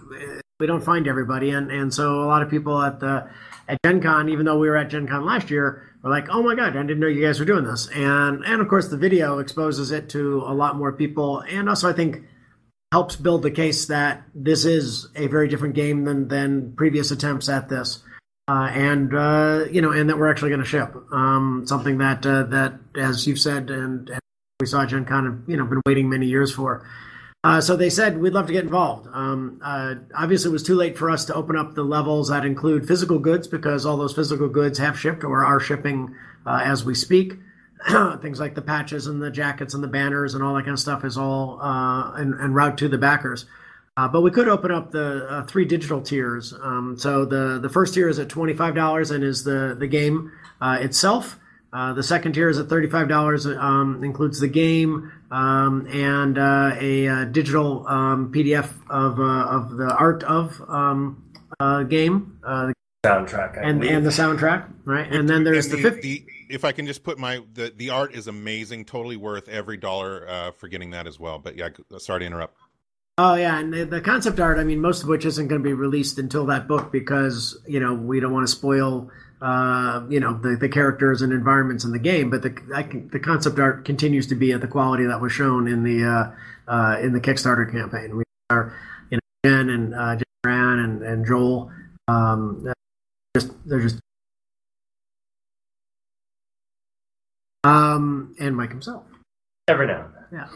[0.59, 3.29] we don't find everybody, and and so a lot of people at the
[3.67, 6.41] at Gen Con, even though we were at Gen Con last year, were like, oh
[6.41, 8.97] my god, I didn't know you guys were doing this, and and of course the
[8.97, 12.23] video exposes it to a lot more people, and also I think
[12.91, 17.49] helps build the case that this is a very different game than than previous attempts
[17.49, 18.03] at this.
[18.49, 22.25] Uh, and uh, you know, and that we're actually going to ship um, something that
[22.25, 24.21] uh, that, as you've said, and, and
[24.59, 26.87] we saw Gen Con you know been waiting many years for.
[27.43, 29.07] Uh, so they said we'd love to get involved.
[29.13, 32.45] Um, uh, obviously, it was too late for us to open up the levels that
[32.45, 36.83] include physical goods because all those physical goods have shipped or are shipping uh, as
[36.83, 37.35] we speak.
[38.21, 40.79] Things like the patches and the jackets and the banners and all that kind of
[40.79, 43.45] stuff is all uh, en, route to the backers.
[43.95, 46.53] Uh, but we could open up the uh, three digital tiers.
[46.61, 49.87] Um, so the the first tier is at twenty five dollars and is the the
[49.87, 51.39] game itself.
[51.73, 56.37] Uh, the second tier is at thirty five dollars, um, includes the game um, and
[56.37, 62.39] uh, a, uh digital um, PDF of uh, of the art of um, uh, game
[62.45, 62.71] uh,
[63.05, 63.57] Soundtrack.
[63.57, 63.95] I and believe.
[63.95, 65.07] and the soundtrack, right?
[65.11, 66.19] And then there's And the fifty.
[66.19, 69.77] the, if I can just put my the the art is amazing, totally worth every
[69.77, 71.39] dollar uh, for getting that as well.
[71.39, 72.57] But yeah, sorry to interrupt.
[73.17, 74.57] Oh yeah, and the, the concept art.
[74.57, 77.79] I mean, most of which isn't going to be released until that book because you
[77.79, 79.09] know we don't want to spoil
[79.41, 82.29] uh, you know the, the characters and environments in the game.
[82.29, 85.67] But the can- the concept art continues to be at the quality that was shown
[85.67, 88.17] in the uh, uh, in the Kickstarter campaign.
[88.17, 88.73] We are
[89.09, 91.71] you know Jen and uh, Jen Moran and and Joel.
[92.07, 92.73] Um,
[93.35, 93.99] just they're just
[97.63, 99.03] um, and Mike himself
[99.67, 100.47] Every now and then.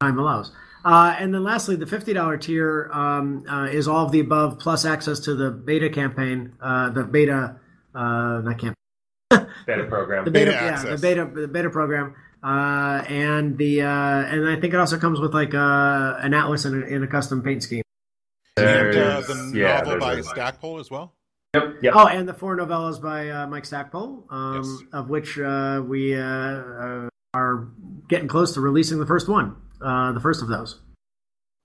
[0.00, 0.52] time allows.
[0.84, 4.58] Uh, and then lastly, the fifty dollar tier um, uh, is all of the above
[4.58, 7.56] plus access to the beta campaign, uh, the beta,
[7.94, 8.74] uh, not campaign,
[9.66, 10.24] Beta program.
[10.24, 11.00] the beta, Beta yeah, access.
[11.00, 15.20] the beta, the beta program, uh, and the uh, and I think it also comes
[15.20, 17.82] with like uh, an atlas and a, and a custom paint scheme.
[18.56, 21.14] And uh, the yeah, novel there's by a- Stackpole as well.
[21.54, 21.94] Yep.
[21.94, 24.82] Oh, and the four novellas by uh, Mike Stackpole, um, Yes.
[24.92, 27.68] of which uh, we uh, uh, are
[28.08, 30.78] getting close to releasing the first one, uh, the first of those.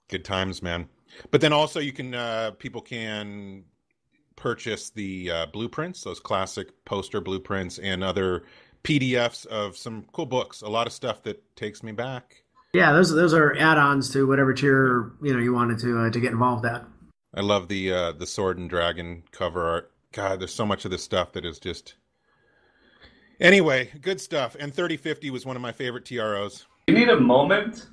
[0.09, 0.87] Good times, man.
[1.29, 3.65] But then also you can uh, people can
[4.35, 8.43] purchase the uh, blueprints, those classic poster blueprints, and other
[8.83, 10.61] PDFs of some cool books.
[10.61, 12.43] A lot of stuff that takes me back.
[12.73, 16.19] Yeah, those those are add-ons to whatever tier you know you wanted to uh, to
[16.19, 16.85] get involved at.
[17.33, 19.91] I love the uh, the sword and dragon cover art.
[20.11, 21.95] God, there's so much of this stuff that is just.
[23.41, 24.55] Anyway, good stuff.
[24.57, 26.65] And 3050 was one of my favorite TROs.
[26.87, 27.87] You need a moment.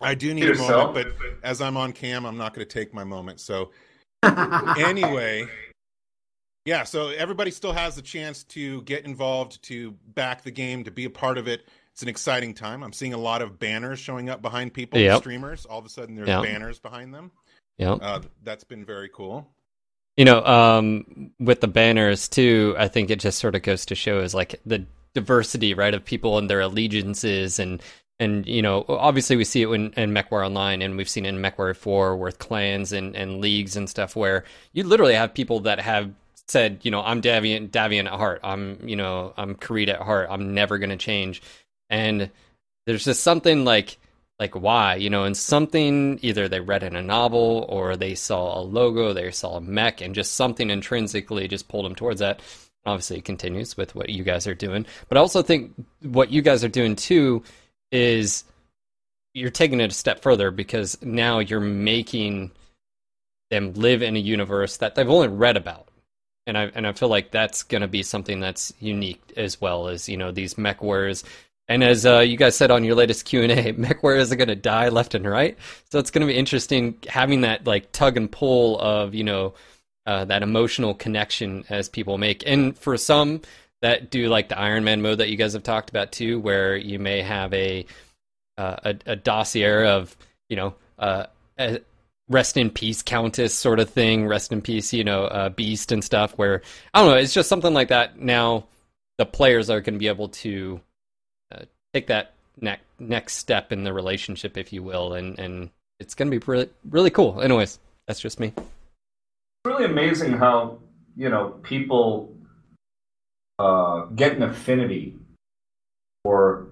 [0.00, 0.70] I do need Yourself.
[0.70, 3.40] a moment, but as I'm on cam, I'm not going to take my moment.
[3.40, 3.70] So
[4.22, 5.46] anyway,
[6.66, 6.84] yeah.
[6.84, 11.06] So everybody still has the chance to get involved, to back the game, to be
[11.06, 11.66] a part of it.
[11.92, 12.82] It's an exciting time.
[12.84, 15.20] I'm seeing a lot of banners showing up behind people, Yep.
[15.20, 15.64] streamers.
[15.64, 16.42] All of a sudden, there's Yep.
[16.42, 17.30] banners behind them.
[17.78, 17.92] Yeah.
[17.92, 19.50] Uh, that's been very cool.
[20.18, 23.94] You know, um, with the banners too, I think it just sort of goes to
[23.94, 27.82] show is like the diversity, right, of people and their allegiances and
[28.18, 31.30] and you know, obviously we see it in, in MechWarrior Online and we've seen it
[31.30, 35.60] in MechWarrior 4 with clans and, and leagues and stuff where you literally have people
[35.60, 36.10] that have
[36.48, 38.40] said, you know, I'm Davion, Davion at heart.
[38.44, 40.28] I'm, you know, I'm Karede at heart.
[40.30, 41.42] I'm never going to change.
[41.90, 42.30] And
[42.86, 43.98] there's just something like,
[44.38, 48.58] like why, you know, and something either they read in a novel or they saw
[48.58, 52.40] a logo, they saw a mech, and just something intrinsically just pulled them towards that.
[52.84, 55.72] Obviously, it continues with what you guys are doing, but I also think
[56.02, 57.42] what you guys are doing too
[57.90, 58.44] is
[59.34, 62.52] you're taking it a step further because now you're making
[63.50, 65.88] them live in a universe that they've only read about.
[66.46, 69.88] And I and I feel like that's going to be something that's unique as well
[69.88, 71.24] as you know these mech warriors.
[71.68, 74.36] And as uh, you guys said on your latest Q and A, mech warriors are
[74.36, 75.58] going to die left and right.
[75.90, 79.54] So it's going to be interesting having that like tug and pull of you know
[80.06, 82.44] uh, that emotional connection as people make.
[82.46, 83.42] And for some
[83.82, 86.76] that do like the Iron Man mode that you guys have talked about too, where
[86.76, 87.86] you may have a
[88.56, 90.16] uh, a, a dossier of
[90.48, 91.26] you know uh,
[92.28, 96.02] rest in peace countess sort of thing, rest in peace you know uh, beast and
[96.02, 96.32] stuff.
[96.36, 96.62] Where
[96.94, 98.18] I don't know, it's just something like that.
[98.18, 98.66] Now
[99.18, 100.80] the players are going to be able to
[101.52, 105.70] uh, take that next next step in the relationship, if you will, and and
[106.00, 107.40] it's going to be really really cool.
[107.40, 108.52] Anyways, that's just me.
[108.56, 108.66] It's
[109.66, 110.78] really amazing how
[111.16, 112.34] you know people
[113.58, 115.14] uh, get an affinity
[116.24, 116.66] for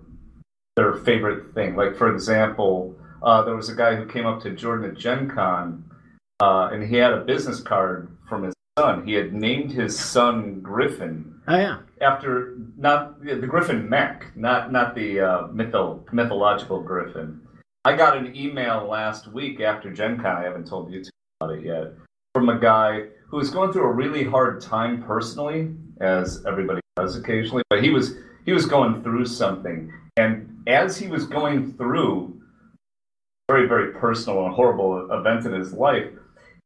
[0.76, 1.76] their favorite thing.
[1.76, 2.93] Like, for example,
[3.24, 5.84] uh, there was a guy who came up to Jordan at Gen Con,
[6.40, 9.06] uh, and he had a business card from his son.
[9.06, 11.40] He had named his son Griffin.
[11.48, 11.78] Oh yeah.
[12.00, 17.40] After not the Griffin mech, not not the uh, mytho, mythological Griffin.
[17.86, 20.36] I got an email last week after Gen Con.
[20.36, 21.02] I haven't told you
[21.40, 21.92] about it yet.
[22.34, 27.16] From a guy who was going through a really hard time personally, as everybody does
[27.16, 27.62] occasionally.
[27.70, 32.34] But he was he was going through something, and as he was going through
[33.48, 36.10] very very personal and horrible event in his life,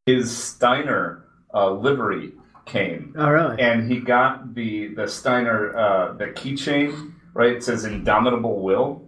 [0.06, 1.24] his Steiner
[1.54, 2.32] uh, livery
[2.66, 3.14] came.
[3.18, 3.60] Oh really?
[3.60, 7.12] And he got the the Steiner uh, the keychain.
[7.34, 9.04] Right, it says "Indomitable Will."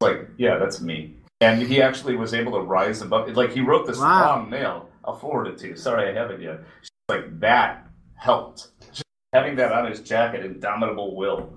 [0.00, 1.14] Like, yeah, that's me.
[1.40, 3.28] And he actually was able to rise above.
[3.30, 4.36] Like, he wrote this Wow.
[4.36, 4.88] long mail.
[5.04, 5.76] I'll forward it to you.
[5.76, 6.60] Sorry, I haven't yet.
[7.08, 8.68] Like that helped.
[8.92, 11.52] Just having that on his jacket, "Indomitable Will."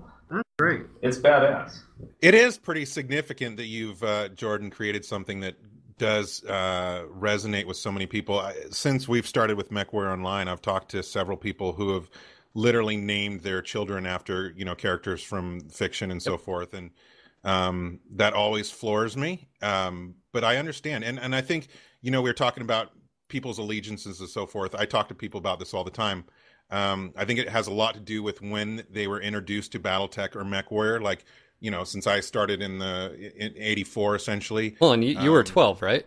[0.56, 0.86] That's great.
[1.02, 1.80] It's badass.
[2.22, 5.56] It is pretty significant that you've uh, Jordan created something that
[5.98, 8.38] does uh, resonate with so many people.
[8.38, 12.08] I, since we've started with MechWarrior Online, I've talked to several people who have
[12.54, 16.92] literally named their children after you know characters from fiction and so forth, and
[17.42, 19.48] um, that always floors me.
[19.60, 21.66] Um, but I understand, and and I think
[22.00, 22.90] you know we are talking about
[23.26, 24.76] people's allegiances and so forth.
[24.76, 26.26] I talk to people about this all the time.
[26.70, 29.80] Um, I think it has a lot to do with when they were introduced to
[29.80, 31.00] BattleTech or MechWarrior.
[31.00, 31.24] Like,
[31.60, 34.76] you know, since I started in the in '84, essentially.
[34.80, 36.06] Well, and you, you were Um, 12, right?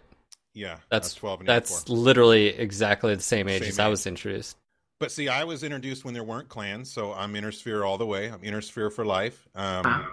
[0.54, 1.98] Yeah, That's was 12 and That's 84.
[1.98, 4.58] literally exactly the same age Same as I was introduced.
[5.00, 8.06] But see, I was introduced when there weren't clans, so I'm Inner Sphere all the
[8.06, 8.32] way.
[8.32, 10.08] I'm Inner Sphere for life, um,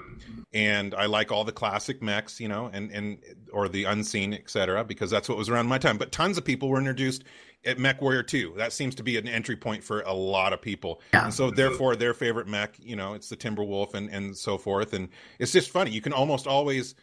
[0.52, 3.18] and I like all the classic mechs, you know, and and
[3.50, 5.96] or the unseen, etc., because that's what was around my time.
[5.96, 7.24] But tons of people were introduced
[7.64, 8.54] at Mech Warrior 2.
[8.58, 11.24] That seems to be an entry point for a lot of people, Yeah.
[11.24, 14.92] and so therefore their favorite mech, you know, it's the Timberwolf and and so forth.
[14.92, 15.08] And
[15.38, 15.92] it's just funny.
[15.92, 16.94] You can almost always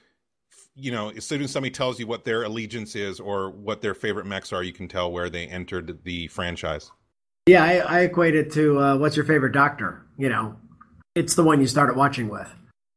[0.73, 3.93] you know, as soon as somebody tells you what their allegiance is or what their
[3.93, 6.91] favorite mechs are, you can tell where they entered the franchise.
[7.47, 10.05] Yeah, I, I equate it to uh, what's your favorite doctor?
[10.17, 10.57] You know,
[11.15, 12.47] it's the one you started watching with,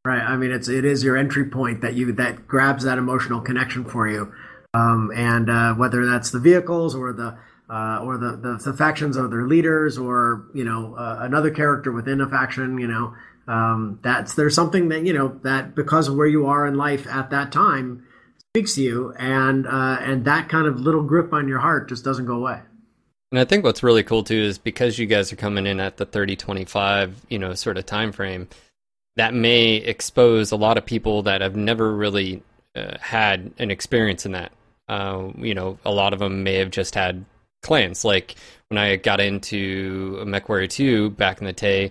[0.04, 0.20] right?
[0.20, 3.86] I mean, it's it is your entry point that you that grabs that emotional connection
[3.86, 4.32] for you,
[4.74, 7.38] um, and uh, whether that's the vehicles or the
[7.70, 11.90] uh, or the, the the factions or their leaders or you know uh, another character
[11.90, 13.14] within a faction, you know,
[13.48, 17.06] um, that's there's something that you know that because of where you are in life
[17.06, 18.06] at that time
[18.54, 22.04] speaks to you, and uh, and that kind of little grip on your heart just
[22.04, 22.60] doesn't go away.
[23.34, 25.96] And I think what's really cool too is because you guys are coming in at
[25.96, 28.46] the 30 25, you know, sort of time frame,
[29.16, 32.44] that may expose a lot of people that have never really
[32.76, 34.52] uh, had an experience in that.
[34.88, 37.24] Uh, you know, a lot of them may have just had
[37.60, 38.04] clans.
[38.04, 38.36] Like
[38.68, 41.90] when I got into MechWarrior 2 back in the day,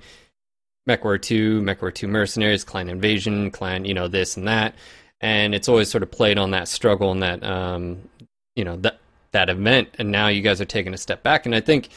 [0.88, 4.76] MechWarrior 2, MechWarrior 2 Mercenaries, Clan Invasion, Clan, you know, this and that.
[5.20, 8.08] And it's always sort of played on that struggle and that, um,
[8.56, 9.02] you know, that
[9.34, 9.90] that event.
[10.00, 11.46] And now you guys are taking a step back.
[11.46, 11.90] And I think,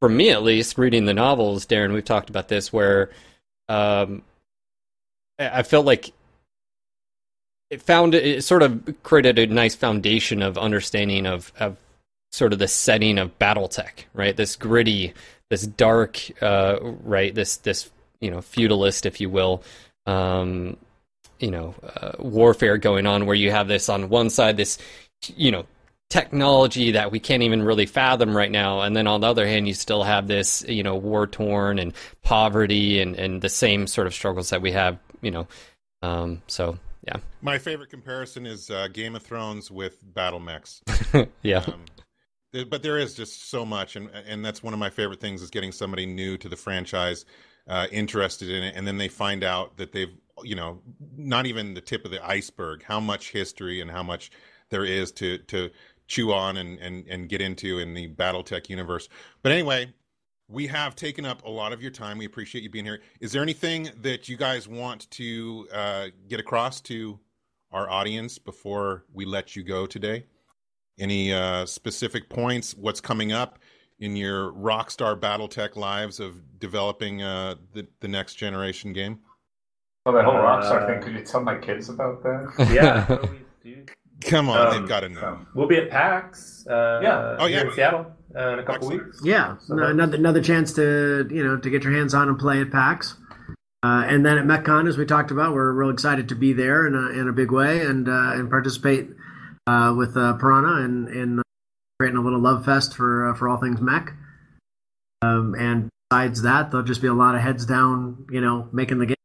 [0.00, 3.10] for me at least, reading the novels, Darren, we've talked about this, where
[3.68, 4.22] um,
[5.38, 6.12] I felt like
[7.70, 11.76] it found it sort of created a nice foundation of understanding of, of
[12.30, 14.36] sort of the setting of BattleTech, right?
[14.36, 15.14] This gritty,
[15.50, 17.34] this dark, uh, right?
[17.34, 17.90] This this
[18.20, 19.62] you know feudalist, if you will,
[20.06, 20.76] um,
[21.38, 24.78] you know, uh, warfare going on, where you have this on one side, this
[25.36, 25.64] you know
[26.12, 28.82] technology that we can't even really fathom right now.
[28.82, 31.94] And then on the other hand, you still have this, you know, war torn and
[32.22, 35.48] poverty and, and the same sort of struggles that we have, you know.
[36.02, 37.16] Um, so, yeah.
[37.40, 40.82] My favorite comparison is uh, Game of Thrones with battle mechs.
[41.42, 41.64] yeah.
[41.66, 41.86] Um,
[42.68, 45.48] but there is just so much, and and that's one of my favorite things is
[45.48, 47.24] getting somebody new to the franchise
[47.66, 50.82] uh, interested in it, and then they find out that they've, you know,
[51.16, 54.30] not even the tip of the iceberg, how much history and how much
[54.72, 55.70] there is to to
[56.06, 59.08] chew on and, and, and get into in the Battletech universe.
[59.42, 59.92] But anyway,
[60.48, 62.18] we have taken up a lot of your time.
[62.18, 63.00] We appreciate you being here.
[63.20, 67.18] Is there anything that you guys want to uh, get across to
[67.70, 70.26] our audience before we let you go today?
[70.98, 72.74] Any uh, specific points?
[72.76, 73.58] What's coming up
[73.98, 79.20] in your Rockstar Battletech lives of developing uh, the, the next generation game?
[80.04, 81.00] Oh, that whole Rockstar Uh, thing.
[81.00, 82.68] Could you tell my kids about that?
[82.70, 83.18] Yeah.
[84.22, 84.30] what do we do?
[84.30, 85.38] Come on, Um, they've got to know.
[85.54, 86.66] We'll be at PAX.
[86.68, 87.36] Uh, Yeah.
[87.38, 87.66] Oh, here yeah.
[87.68, 88.06] in Seattle
[88.36, 89.04] uh, in a couple Excellent.
[89.06, 89.20] weeks.
[89.24, 92.38] Yeah, So no- another another chance to you know to get your hands on and
[92.38, 93.16] play at PAX,
[93.82, 96.86] uh, and then at MechCon as we talked about, we're real excited to be there
[96.86, 99.10] in a in a big way and uh, and participate
[99.66, 101.42] uh, with uh, Piranha and in
[101.98, 104.12] creating a little love fest for uh, for all things mech.
[105.22, 108.98] Um, and besides that, there'll just be a lot of heads down, you know, making
[108.98, 109.16] the game.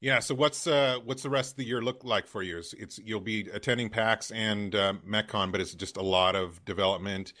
[0.00, 0.18] Yeah.
[0.20, 2.58] So what's uh, what's the rest of the year look like for you?
[2.58, 6.64] It's, it's you'll be attending PAX and uh, MechCon, but it's just a lot of
[6.64, 7.32] development.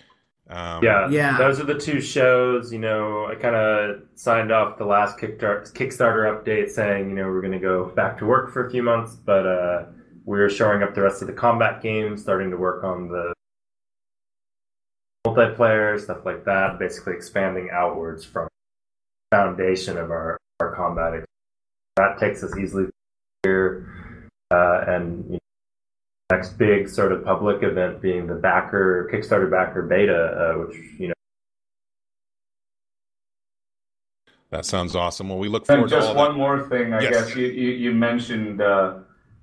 [0.48, 1.38] Um, Yeah, Yeah.
[1.38, 2.72] Those are the two shows.
[2.72, 7.26] You know, I kind of signed off the last Kickstarter, Kickstarter update saying, you know,
[7.26, 9.86] we're going to go back to work for a few months, but uh,
[10.24, 13.32] we're showing up the rest of the combat games, starting to work on the
[15.26, 16.78] multiplayer stuff like that.
[16.78, 18.48] Basically, expanding outwards from
[19.30, 21.24] the foundation of our our combat.
[21.96, 22.86] That takes us easily
[23.42, 23.88] here,
[24.50, 25.38] uh, and you know,
[26.30, 30.14] next big sort of public event being the backer Kickstarter backer beta,
[30.54, 31.14] uh, which you know.
[34.50, 35.28] That sounds awesome.
[35.30, 36.38] Well, we look forward And to just all one that.
[36.38, 37.12] more thing, I Yes.
[37.28, 38.98] guess you, you, you mentioned uh,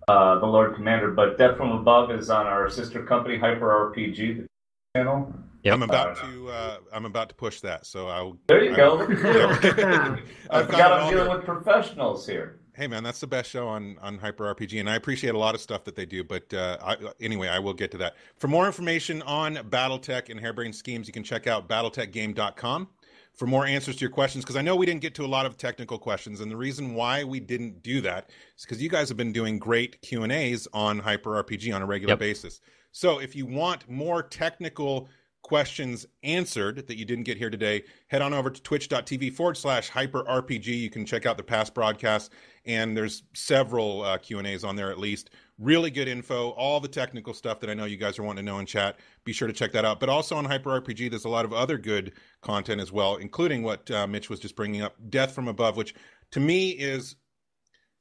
[0.08, 4.38] uh, the Lord Commander, but Death from Above is on our sister company Hyper RPG
[4.38, 4.48] the
[4.96, 5.34] channel.
[5.64, 5.74] Yep.
[5.74, 7.86] I'm about to uh, I'm about to push that.
[7.86, 8.38] So I'll.
[8.48, 8.96] There you I- go.
[8.96, 9.24] Look at.
[9.24, 11.38] I've I got forgot it I'm dealing there.
[11.38, 12.60] with professionals here.
[12.76, 15.54] Hey man, that's the best show on on Hyper RPG, and I appreciate a lot
[15.56, 16.24] of stuff that they do.
[16.24, 18.16] But uh, I, anyway, I will get to that.
[18.38, 22.90] For more information on BattleTech and Harebrained Schemes, you can check out BattleTechGame.com
[23.34, 24.44] for more answers to your questions.
[24.44, 26.96] Because I know we didn't get to a lot of technical questions, and the reason
[26.96, 30.32] why we didn't do that is because you guys have been doing great Q and
[30.32, 32.20] A's on Hyper RPG on a regular Yep.
[32.20, 32.60] basis.
[32.92, 35.10] So if you want more technical
[35.44, 39.90] questions answered that you didn't get here today, head on over to twitch.tv forward slash
[39.90, 40.66] hyper RPG.
[40.66, 42.32] You can check out the past broadcasts,
[42.66, 45.30] and there's several uh, Q&As on there at least.
[45.60, 48.52] Really good info, all the technical stuff that I know you guys are wanting to
[48.52, 48.98] know in chat.
[49.26, 50.00] Be sure to check that out.
[50.00, 53.62] But also on Hyper RPG, there's a lot of other good content as well, including
[53.62, 55.94] what uh, Mitch was just bringing up, Death from Above, which
[56.32, 57.16] to me is,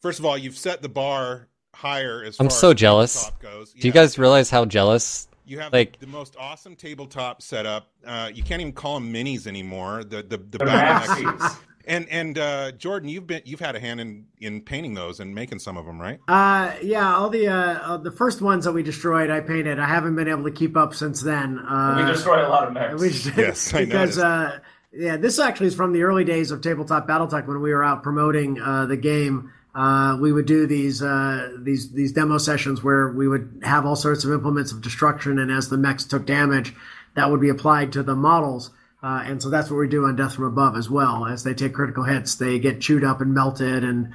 [0.01, 3.31] first of all, you've set the bar higher as I'm so as jealous.
[3.41, 5.29] Do you guys realize how jealous?
[5.45, 7.89] You have Like- the most awesome tabletop setup.
[8.07, 10.05] Uh, you can't even call them minis anymore.
[10.05, 14.27] The the the The and and uh, Jordan, you've been you've had a hand in
[14.39, 16.21] in painting those and making some of them, right?
[16.29, 19.81] Uh, yeah, all the uh, uh, the first ones that we destroyed, I painted.
[19.81, 21.59] I haven't been able to keep up since then.
[21.59, 23.03] Uh, we destroyed a lot of mechs.
[23.03, 24.19] Just- Yes, because noticed.
[24.21, 24.59] uh,
[24.93, 28.03] yeah, this actually is from the early days of tabletop BattleTech when we were out
[28.05, 29.51] promoting uh, the game.
[29.75, 33.97] Uh, we would do these uh, these these demo sessions where we would have all
[33.97, 36.75] sorts of implements of destruction, and as the mechs took damage,
[37.15, 38.71] that would be applied to the models.
[39.03, 41.27] Uh, and so that's what we do on Death from Above as well.
[41.27, 44.13] As they take critical hits, they get chewed up and melted and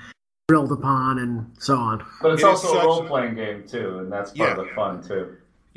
[0.47, 2.05] drilled upon, and so on.
[2.21, 4.61] but it's It is also a a- role playing game too, and that's part Yeah.
[4.61, 5.27] of the fun too.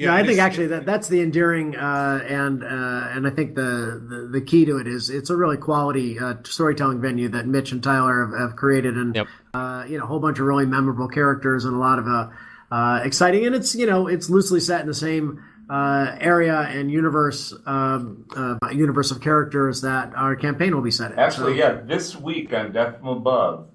[0.00, 4.00] Yeah, I think actually that that's the endearing uh, and uh, and I think the,
[4.08, 7.70] the the key to it is it's a really quality uh, storytelling venue that Mitch
[7.72, 9.26] and Tyler have, have created, and Yep.
[9.52, 12.28] uh, you know a whole bunch of really memorable characters and a lot of uh,
[12.74, 16.90] uh, exciting, and it's you know it's loosely set in the same uh, area and
[16.90, 21.18] universe um, uh, universe of characters that our campaign will be set in.
[21.18, 23.68] Actually, So- yeah, this week on Death from Above,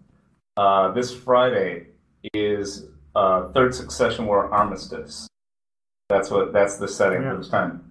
[0.58, 1.88] uh, this Friday
[2.34, 5.28] is uh, third succession war armistice.
[6.10, 7.32] That's what that's the setting Yeah.
[7.32, 7.82] for this time.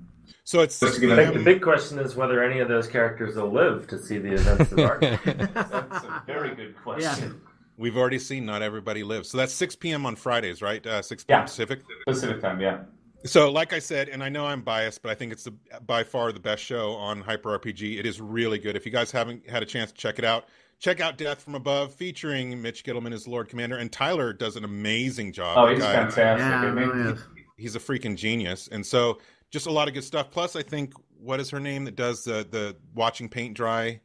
[0.45, 2.61] So it's Just to 6 give I you think the big question is whether any
[2.61, 5.19] of those characters will live to see the events of our game.
[5.55, 7.41] That's a very good question.
[7.77, 9.31] We've already seen not everybody lives.
[9.31, 10.07] So that's 6 p.m.
[10.07, 10.87] on Fridays, right?
[10.87, 11.41] Uh, 6 p.m.
[11.41, 11.43] Yeah.
[11.45, 11.81] Pacific.
[12.07, 12.83] Pacific time, yeah.
[13.25, 15.55] So, like I said, and I know I'm biased, but I think it's the,
[15.85, 17.99] by far the best show on Hyper RPG.
[17.99, 18.77] It is really good.
[18.77, 20.45] If you guys haven't had a chance to check it out,
[20.79, 24.63] check out Death from Above, featuring Mitch Gitelman as Lord Commander, and Tyler does an
[24.65, 25.57] amazing job.
[25.59, 26.85] Oh, he's guy- fantastic.
[26.87, 27.17] Yeah,
[27.59, 27.75] I mean, really is.
[27.75, 29.19] he's a freaking genius, and so
[29.51, 30.31] just a lot of good stuff.
[30.31, 34.01] Plus, I think what is her name that does the the watching paint dry?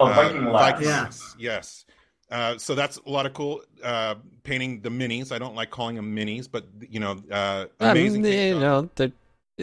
[0.00, 0.80] Oh, Uh, Viking Labs.
[0.80, 1.10] Viking Yeah.
[1.38, 1.84] Yes.
[2.30, 5.30] Uh, so that's a lot of cool uh, painting the minis.
[5.30, 8.24] I don't like calling them minis, but you know, uh, Um, amazing.
[8.24, 8.60] you paint job.
[8.62, 9.12] know, that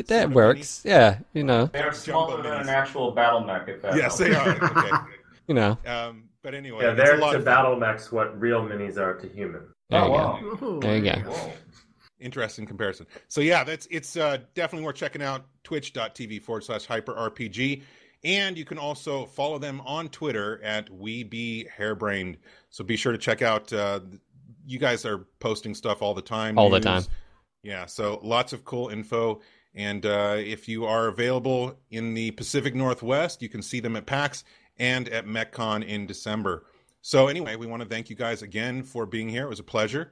[0.07, 0.81] Sort of works.
[0.85, 3.67] Yeah, you know, They're smaller than an actual battle mech.
[3.67, 4.17] If that Yes, helps.
[4.19, 4.63] they are.
[4.63, 4.91] Okay.
[5.47, 5.77] you know.
[5.85, 7.53] Um, but anyway, Yeah, a they're lot to of fun.
[7.53, 9.73] battle mechs what real minis are to humans.
[9.89, 10.39] There Oh you wow.
[10.61, 10.65] go.
[10.65, 11.19] Ooh, There you go.
[11.29, 11.53] Whoa.
[12.21, 13.07] Interesting comparison.
[13.27, 15.45] So yeah, that's it's uh, definitely worth checking out.
[15.63, 17.83] Twitch.tv forward slash hyper RPG.
[18.23, 22.37] And you can also follow them on Twitter at We Be Harebrained.
[22.69, 23.73] So be sure to check out.
[23.73, 24.01] Uh,
[24.65, 26.57] you guys are posting stuff all the time.
[26.57, 27.03] All the time.
[27.63, 27.87] Yeah.
[27.87, 29.41] So lots of cool info.
[29.73, 34.05] And uh, if you are available in the Pacific Northwest, you can see them at
[34.05, 34.43] PAX
[34.77, 36.65] and at MechCon in December.
[37.01, 39.45] So anyway, we want to thank you guys again for being here.
[39.45, 40.11] It was a pleasure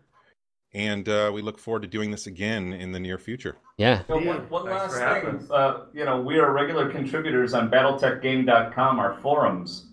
[0.74, 3.58] and uh, we look forward to doing this again in the near future.
[3.78, 4.04] Yeah.
[4.08, 9.00] So one, one last thing, having uh, you know, we are regular contributors on BattleTechGame.com,
[9.00, 9.88] our forums,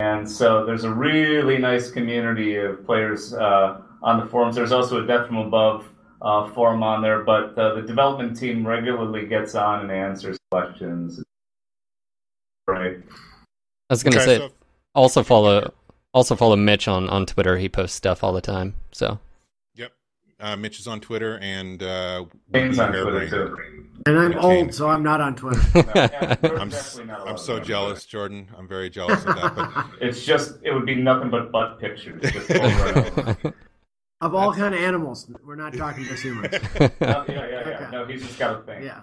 [0.00, 4.56] and so there's a really nice community of players uh, on the forums.
[4.56, 5.88] There's also a Death from Above
[6.22, 11.22] uh, forum on there, but uh, the development team regularly gets on and answers questions.
[12.66, 12.98] Right.
[13.90, 14.50] I was gonna Okay, say so-
[14.94, 15.72] also follow
[16.12, 17.56] also follow Mitch on on Twitter.
[17.58, 18.74] He posts stuff all the time.
[18.92, 19.18] So yep.
[20.40, 22.24] Uh, Mitch is on Twitter and uh,
[22.54, 23.56] James on Twitter too.
[24.06, 24.60] And I'm Okay.
[24.62, 25.60] old, so I'm not on Twitter.
[25.94, 28.48] Yeah, I'm, not I'm so be on jealous, Jordan.
[28.56, 29.56] I'm very jealous of that.
[29.56, 32.22] But It's just it would be nothing but butt pictures.
[32.32, 33.36] Just over
[34.20, 35.28] of all kind of animals.
[35.44, 36.54] We're not talking just humans.
[36.54, 37.56] Oh, yeah, yeah, yeah.
[37.66, 37.90] Okay.
[37.90, 38.84] No, he's just got a thing.
[38.84, 39.00] Yeah.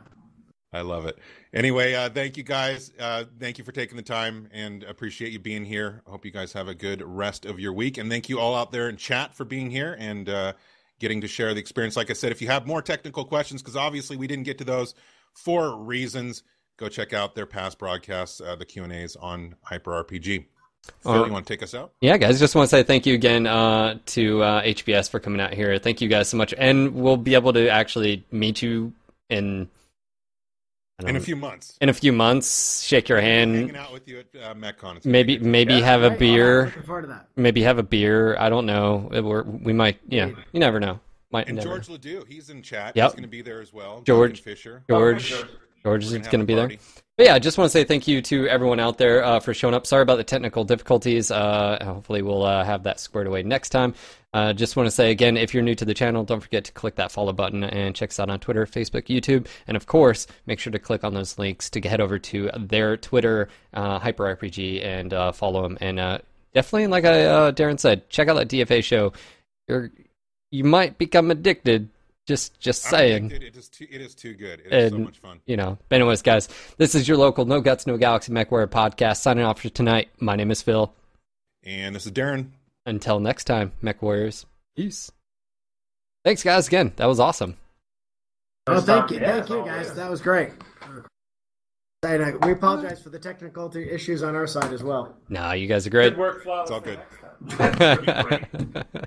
[0.71, 1.17] I love it.
[1.53, 2.91] Anyway, uh, thank you guys.
[2.99, 6.01] Uh, thank you for taking the time and appreciate you being here.
[6.07, 7.97] I hope you guys have a good rest of your week.
[7.97, 10.53] And thank you all out there in chat for being here and uh,
[10.99, 11.95] getting to share the experience.
[11.95, 14.63] Like I said, if you have more technical questions, because obviously we didn't get to
[14.63, 14.95] those
[15.33, 16.43] for reasons,
[16.77, 20.45] go check out their past broadcasts, uh, the Q and A's on Hyper RPG.
[21.01, 21.93] Phil, Uh, you want to take us out?
[21.99, 25.41] yeah, guys, just want to say thank you again uh, to uh, HBS for coming
[25.41, 25.79] out here.
[25.79, 28.93] Thank you guys so much, and we'll be able to actually meet you
[29.29, 29.67] in
[30.99, 32.81] In a few months, in a few months.
[32.81, 33.53] Shake your hand.
[33.53, 34.95] hanging out with you at uh, MechCon.
[34.97, 35.51] It's Maybe gonna be good.
[35.51, 36.65] maybe Yeah, have a beer.
[36.65, 37.27] Looking forward to that.
[37.35, 38.37] Maybe have a beer.
[38.39, 39.09] I don't know.
[39.11, 39.99] We're, we might.
[40.07, 41.01] Yeah, you never know.
[41.31, 41.67] Might And never.
[41.67, 42.95] George Ledoux, he's in chat.
[42.95, 43.07] Yep.
[43.07, 44.01] He's going to be there as well.
[44.01, 44.29] George.
[44.29, 44.83] Duncan Fisher.
[44.89, 45.29] George.
[45.29, 45.49] George.
[45.83, 46.79] George is gonna going to have be there.
[47.17, 49.53] But yeah, I just want to say thank you to everyone out there uh, for
[49.53, 49.85] showing up.
[49.85, 51.29] Sorry about the technical difficulties.
[51.29, 53.93] Uh, hopefully, we'll uh, have that squared away next time.
[54.35, 56.73] Uh, just want to say again, if you're new to the channel, don't forget to
[56.73, 60.27] click that follow button and check us out on Twitter, Facebook, YouTube, and of course,
[60.45, 64.35] make sure to click on those links to head over to their Twitter, uh, Hyper
[64.35, 65.77] RPG, and uh, follow them.
[65.79, 66.17] And uh,
[66.53, 69.13] definitely, like I, uh, Darren said, check out that DFA show.
[69.69, 69.89] You're
[70.51, 71.87] you might become addicted.
[72.27, 73.31] Just just saying.
[73.31, 73.87] It is too.
[73.89, 74.63] It is too good.
[74.65, 75.39] It is so much fun.
[75.45, 75.77] you know.
[75.87, 79.21] But anyways, guys, this is your local No Guts, No Galaxy MechWarrior podcast.
[79.21, 80.09] Signing off for tonight.
[80.19, 80.93] My name is Phil.
[81.63, 82.49] And this is Darren.
[82.85, 84.45] Until next time, Mech Warriors.
[84.75, 85.11] Peace.
[86.23, 86.67] Thanks, guys.
[86.67, 87.57] Again, that was awesome.
[88.67, 89.89] Oh, thank you, Yeah, thank you, guys.
[89.89, 89.97] good.
[89.97, 90.51] That was great.
[92.03, 95.15] And, we apologize for the technical issues on our side as well.
[95.29, 96.11] Nah, you guys are great.
[96.11, 96.61] Good work, Flav.
[96.63, 96.99] It's all good.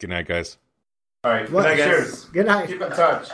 [0.00, 0.58] Good night, guys.
[1.22, 1.46] All right.
[1.46, 1.86] Good night, guys.
[1.86, 2.24] Cheers.
[2.26, 2.68] Good night.
[2.68, 3.30] Keep in touch.